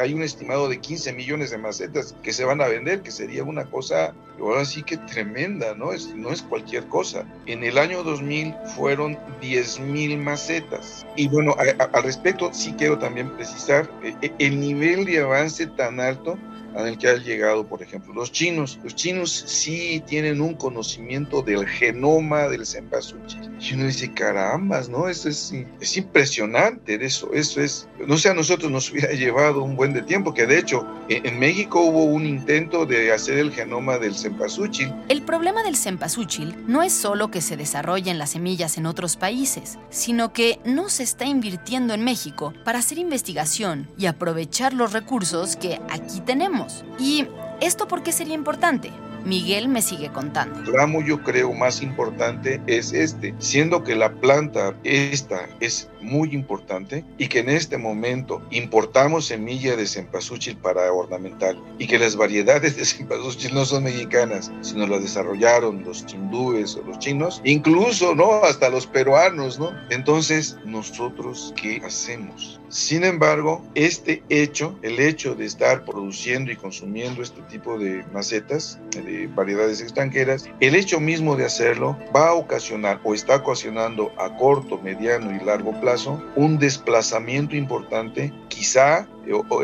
hay 0.00 0.14
un 0.14 0.22
estimado 0.22 0.66
de 0.70 0.80
15 0.80 1.12
millones 1.12 1.50
de 1.50 1.58
macetas 1.58 2.16
que 2.22 2.32
se 2.32 2.46
van 2.46 2.62
a 2.62 2.68
vender, 2.68 3.02
que 3.02 3.10
sería 3.10 3.44
una 3.44 3.66
cosa, 3.66 4.14
ahora 4.40 4.64
sí 4.64 4.82
que 4.82 4.96
tremenda, 4.96 5.74
¿no? 5.74 5.92
Es, 5.92 6.06
no 6.14 6.30
es 6.30 6.40
cualquier 6.40 6.86
cosa. 6.86 7.26
En 7.44 7.64
el 7.64 7.76
año 7.76 8.02
2000 8.02 8.54
fueron 8.76 9.18
10 9.42 9.80
mil 9.80 10.16
macetas. 10.16 11.04
Y 11.14 11.28
bueno, 11.28 11.54
al 11.58 12.02
respecto 12.02 12.48
sí 12.54 12.74
quiero 12.78 12.98
también 12.98 13.28
precisar 13.36 13.90
eh, 14.02 14.32
el 14.38 14.58
nivel 14.58 15.04
de 15.04 15.18
avance 15.18 15.66
tan 15.66 16.00
alto 16.00 16.38
el 16.76 16.98
que 16.98 17.08
han 17.08 17.22
llegado, 17.22 17.66
por 17.66 17.82
ejemplo, 17.82 18.12
los 18.14 18.32
chinos. 18.32 18.78
Los 18.82 18.94
chinos 18.94 19.30
sí 19.30 20.02
tienen 20.06 20.40
un 20.40 20.54
conocimiento 20.54 21.42
del 21.42 21.66
genoma 21.66 22.48
del 22.48 22.66
cempasúchil. 22.66 23.50
Y 23.60 23.74
uno 23.74 23.86
dice, 23.86 24.12
carambas, 24.12 24.88
¿no? 24.88 25.08
Eso 25.08 25.28
es, 25.28 25.52
es 25.80 25.96
impresionante 25.96 26.92
eso. 27.00 27.32
Eso 27.32 27.60
es, 27.60 27.88
no 28.06 28.16
sé, 28.16 28.28
a 28.28 28.34
nosotros 28.34 28.70
nos 28.70 28.90
hubiera 28.90 29.12
llevado 29.12 29.62
un 29.62 29.76
buen 29.76 29.92
de 29.92 30.02
tiempo, 30.02 30.34
que 30.34 30.46
de 30.46 30.58
hecho 30.58 30.86
en 31.08 31.38
México 31.38 31.80
hubo 31.80 32.04
un 32.04 32.26
intento 32.26 32.86
de 32.86 33.12
hacer 33.12 33.38
el 33.38 33.52
genoma 33.52 33.98
del 33.98 34.14
cempasúchil. 34.14 34.92
El 35.08 35.22
problema 35.22 35.62
del 35.62 35.76
cempasúchil 35.76 36.54
no 36.66 36.82
es 36.82 36.92
solo 36.92 37.30
que 37.30 37.40
se 37.40 37.56
desarrollen 37.56 38.18
las 38.18 38.30
semillas 38.30 38.78
en 38.78 38.86
otros 38.86 39.16
países, 39.16 39.78
sino 39.90 40.32
que 40.32 40.58
no 40.64 40.88
se 40.88 41.02
está 41.02 41.24
invirtiendo 41.24 41.94
en 41.94 42.04
México 42.04 42.52
para 42.64 42.78
hacer 42.78 42.98
investigación 42.98 43.88
y 43.98 44.06
aprovechar 44.06 44.72
los 44.72 44.92
recursos 44.92 45.56
que 45.56 45.80
aquí 45.90 46.20
tenemos. 46.20 46.61
¿Y 46.98 47.26
esto 47.60 47.88
por 47.88 48.02
qué 48.02 48.12
sería 48.12 48.34
importante? 48.34 48.92
Miguel 49.24 49.68
me 49.68 49.82
sigue 49.82 50.10
contando. 50.10 50.58
El 50.60 50.72
ramo 50.72 51.02
yo 51.02 51.22
creo 51.22 51.52
más 51.52 51.82
importante 51.82 52.60
es 52.66 52.92
este, 52.92 53.34
siendo 53.38 53.84
que 53.84 53.94
la 53.94 54.12
planta 54.12 54.74
esta 54.84 55.48
es 55.60 55.88
muy 56.00 56.34
importante 56.34 57.04
y 57.18 57.28
que 57.28 57.40
en 57.40 57.48
este 57.48 57.78
momento 57.78 58.42
importamos 58.50 59.26
semilla 59.26 59.76
de 59.76 59.86
cempasúchil 59.86 60.56
para 60.56 60.92
ornamental 60.92 61.62
y 61.78 61.86
que 61.86 61.98
las 61.98 62.16
variedades 62.16 62.76
de 62.76 62.84
cempasúchil 62.84 63.54
no 63.54 63.64
son 63.64 63.84
mexicanas, 63.84 64.50
sino 64.60 64.86
las 64.86 65.02
desarrollaron 65.02 65.84
los 65.84 66.04
hindúes 66.12 66.76
o 66.76 66.82
los 66.82 66.98
chinos, 66.98 67.40
incluso, 67.44 68.14
¿no? 68.14 68.42
Hasta 68.44 68.68
los 68.70 68.86
peruanos, 68.86 69.58
¿no? 69.58 69.72
Entonces, 69.90 70.56
nosotros, 70.64 71.54
¿qué 71.60 71.80
hacemos? 71.84 72.60
Sin 72.68 73.04
embargo, 73.04 73.62
este 73.74 74.22
hecho, 74.30 74.78
el 74.82 74.98
hecho 74.98 75.34
de 75.34 75.44
estar 75.44 75.84
produciendo 75.84 76.50
y 76.50 76.56
consumiendo 76.56 77.22
este 77.22 77.42
tipo 77.42 77.78
de 77.78 78.02
macetas, 78.12 78.80
de 78.94 79.02
variedades 79.34 79.80
extranjeras, 79.80 80.48
el 80.60 80.74
hecho 80.74 81.00
mismo 81.00 81.36
de 81.36 81.44
hacerlo 81.44 81.98
va 82.14 82.28
a 82.28 82.34
ocasionar 82.34 83.00
o 83.04 83.14
está 83.14 83.36
ocasionando 83.36 84.12
a 84.18 84.36
corto, 84.36 84.78
mediano 84.78 85.34
y 85.34 85.44
largo 85.44 85.78
plazo 85.80 86.22
un 86.36 86.58
desplazamiento 86.58 87.56
importante, 87.56 88.32
quizá 88.48 89.08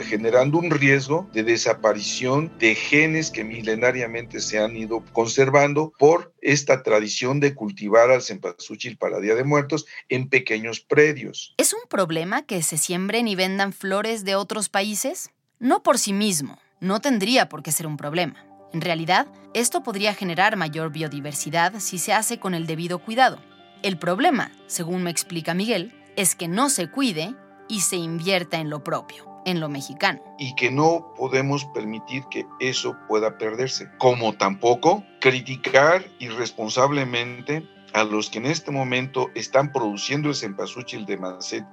generando 0.04 0.58
un 0.58 0.70
riesgo 0.70 1.28
de 1.32 1.42
desaparición 1.42 2.50
de 2.58 2.74
genes 2.74 3.30
que 3.30 3.44
milenariamente 3.44 4.40
se 4.40 4.58
han 4.58 4.76
ido 4.76 5.04
conservando 5.12 5.92
por 5.98 6.32
esta 6.40 6.82
tradición 6.82 7.40
de 7.40 7.54
cultivar 7.54 8.10
al 8.10 8.22
cempasúchil 8.22 8.96
para 8.96 9.20
Día 9.20 9.34
de 9.34 9.44
Muertos 9.44 9.86
en 10.08 10.28
pequeños 10.28 10.80
predios. 10.80 11.54
¿Es 11.58 11.72
un 11.72 11.88
problema 11.88 12.42
que 12.42 12.62
se 12.62 12.78
siembren 12.78 13.28
y 13.28 13.34
vendan 13.34 13.72
flores 13.72 14.24
de 14.24 14.36
otros 14.36 14.68
países? 14.68 15.30
No 15.58 15.82
por 15.82 15.98
sí 15.98 16.12
mismo, 16.12 16.58
no 16.80 17.00
tendría 17.00 17.48
por 17.48 17.62
qué 17.62 17.72
ser 17.72 17.86
un 17.86 17.96
problema. 17.96 18.44
En 18.72 18.80
realidad, 18.80 19.26
esto 19.54 19.82
podría 19.82 20.14
generar 20.14 20.56
mayor 20.56 20.90
biodiversidad 20.92 21.74
si 21.78 21.98
se 21.98 22.12
hace 22.12 22.38
con 22.38 22.54
el 22.54 22.66
debido 22.66 22.98
cuidado. 22.98 23.38
El 23.82 23.98
problema, 23.98 24.50
según 24.66 25.02
me 25.02 25.10
explica 25.10 25.54
Miguel, 25.54 25.92
es 26.16 26.34
que 26.34 26.48
no 26.48 26.68
se 26.68 26.90
cuide 26.90 27.34
y 27.68 27.80
se 27.80 27.96
invierta 27.96 28.58
en 28.58 28.70
lo 28.70 28.82
propio 28.82 29.28
en 29.44 29.60
lo 29.60 29.68
mexicano. 29.70 30.20
Y 30.38 30.54
que 30.56 30.70
no 30.70 31.14
podemos 31.16 31.64
permitir 31.66 32.22
que 32.30 32.46
eso 32.60 32.96
pueda 33.08 33.38
perderse. 33.38 33.88
Como 33.98 34.34
tampoco 34.34 35.04
criticar 35.20 36.04
irresponsablemente 36.18 37.66
a 37.94 38.04
los 38.04 38.28
que 38.28 38.38
en 38.38 38.46
este 38.46 38.70
momento 38.70 39.30
están 39.34 39.72
produciendo 39.72 40.28
el 40.28 40.34
cempasúchil 40.34 41.06
de 41.06 41.18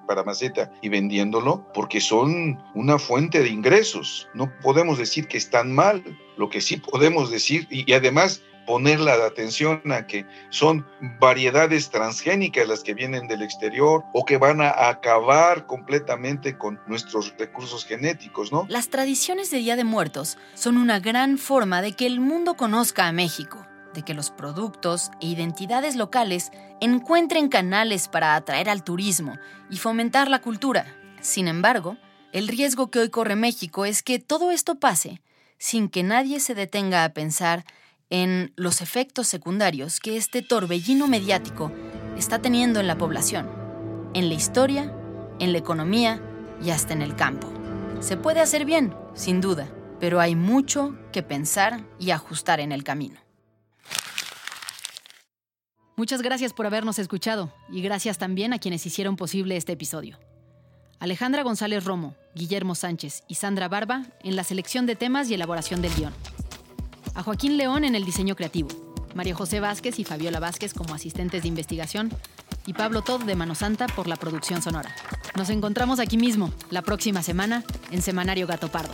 para 0.07 0.23
maceta 0.23 0.71
y 0.81 0.87
vendiéndolo, 0.87 1.67
porque 1.73 1.99
son 1.99 2.63
una 2.73 2.97
fuente 2.97 3.41
de 3.41 3.49
ingresos. 3.49 4.29
No 4.33 4.49
podemos 4.61 4.97
decir 4.97 5.27
que 5.27 5.37
están 5.37 5.73
mal, 5.73 6.03
lo 6.37 6.49
que 6.49 6.61
sí 6.61 6.77
podemos 6.77 7.31
decir, 7.31 7.67
y 7.69 7.91
además 7.93 8.41
poner 8.65 8.99
la 8.99 9.13
atención 9.25 9.81
a 9.91 10.07
que 10.07 10.25
son 10.49 10.85
variedades 11.19 11.89
transgénicas 11.89 12.67
las 12.67 12.83
que 12.83 12.93
vienen 12.93 13.27
del 13.27 13.41
exterior 13.41 14.03
o 14.13 14.25
que 14.25 14.37
van 14.37 14.61
a 14.61 14.89
acabar 14.89 15.65
completamente 15.67 16.57
con 16.57 16.79
nuestros 16.87 17.33
recursos 17.37 17.85
genéticos, 17.85 18.51
¿no? 18.51 18.65
Las 18.69 18.89
tradiciones 18.89 19.51
de 19.51 19.59
Día 19.59 19.75
de 19.75 19.83
Muertos 19.83 20.37
son 20.55 20.77
una 20.77 20.99
gran 20.99 21.37
forma 21.37 21.81
de 21.81 21.93
que 21.93 22.05
el 22.05 22.19
mundo 22.19 22.55
conozca 22.55 23.07
a 23.07 23.11
México, 23.11 23.65
de 23.93 24.03
que 24.03 24.13
los 24.13 24.31
productos 24.31 25.11
e 25.21 25.27
identidades 25.27 25.95
locales 25.95 26.51
encuentren 26.81 27.49
canales 27.49 28.07
para 28.07 28.35
atraer 28.35 28.69
al 28.69 28.83
turismo 28.83 29.37
y 29.69 29.77
fomentar 29.77 30.29
la 30.29 30.41
cultura. 30.41 30.85
Sin 31.21 31.47
embargo, 31.47 31.97
el 32.33 32.47
riesgo 32.47 32.91
que 32.91 32.99
hoy 32.99 33.09
corre 33.09 33.35
México 33.35 33.85
es 33.85 34.03
que 34.03 34.19
todo 34.19 34.51
esto 34.51 34.75
pase 34.75 35.21
sin 35.57 35.89
que 35.89 36.03
nadie 36.03 36.39
se 36.39 36.55
detenga 36.55 37.03
a 37.03 37.13
pensar 37.13 37.65
en 38.09 38.53
los 38.55 38.81
efectos 38.81 39.27
secundarios 39.27 39.99
que 39.99 40.17
este 40.17 40.41
torbellino 40.41 41.07
mediático 41.07 41.71
está 42.17 42.41
teniendo 42.41 42.79
en 42.79 42.87
la 42.87 42.97
población, 42.97 43.49
en 44.13 44.29
la 44.29 44.35
historia, 44.35 44.93
en 45.39 45.51
la 45.51 45.57
economía 45.57 46.21
y 46.63 46.69
hasta 46.69 46.93
en 46.93 47.01
el 47.01 47.15
campo. 47.15 47.51
Se 47.99 48.17
puede 48.17 48.39
hacer 48.39 48.65
bien, 48.65 48.95
sin 49.13 49.41
duda, 49.41 49.69
pero 49.99 50.19
hay 50.19 50.35
mucho 50.35 50.97
que 51.11 51.23
pensar 51.23 51.85
y 51.99 52.11
ajustar 52.11 52.59
en 52.59 52.71
el 52.71 52.83
camino. 52.83 53.19
Muchas 55.97 56.21
gracias 56.21 56.51
por 56.51 56.65
habernos 56.65 56.99
escuchado 56.99 57.53
y 57.69 57.81
gracias 57.81 58.17
también 58.17 58.51
a 58.51 58.59
quienes 58.59 58.85
hicieron 58.85 59.15
posible 59.15 59.55
este 59.55 59.73
episodio. 59.73 60.19
Alejandra 60.99 61.43
González 61.43 61.85
Romo, 61.85 62.15
Guillermo 62.35 62.75
Sánchez 62.75 63.23
y 63.27 63.35
Sandra 63.35 63.67
Barba 63.67 64.05
en 64.23 64.35
la 64.35 64.43
selección 64.43 64.85
de 64.85 64.95
temas 64.95 65.29
y 65.29 65.33
elaboración 65.33 65.81
del 65.81 65.95
guion 65.95 66.13
a 67.15 67.23
Joaquín 67.23 67.57
León 67.57 67.85
en 67.85 67.95
el 67.95 68.03
diseño 68.03 68.35
creativo, 68.35 68.69
María 69.15 69.33
José 69.33 69.61
Vázquez 69.61 69.99
y 69.99 70.03
Fabiola 70.03 70.39
Vázquez 70.39 70.73
como 70.73 70.93
asistentes 70.93 71.41
de 71.41 71.47
investigación 71.47 72.11
y 72.65 72.73
Pablo 72.73 73.01
Todd 73.01 73.23
de 73.23 73.35
Mano 73.35 73.55
Santa 73.55 73.87
por 73.87 74.07
la 74.07 74.17
producción 74.17 74.61
sonora. 74.61 74.93
Nos 75.35 75.49
encontramos 75.49 75.99
aquí 75.99 76.17
mismo, 76.17 76.51
la 76.69 76.81
próxima 76.81 77.23
semana, 77.23 77.63
en 77.91 78.01
Semanario 78.01 78.47
Gato 78.47 78.67
Pardo. 78.69 78.93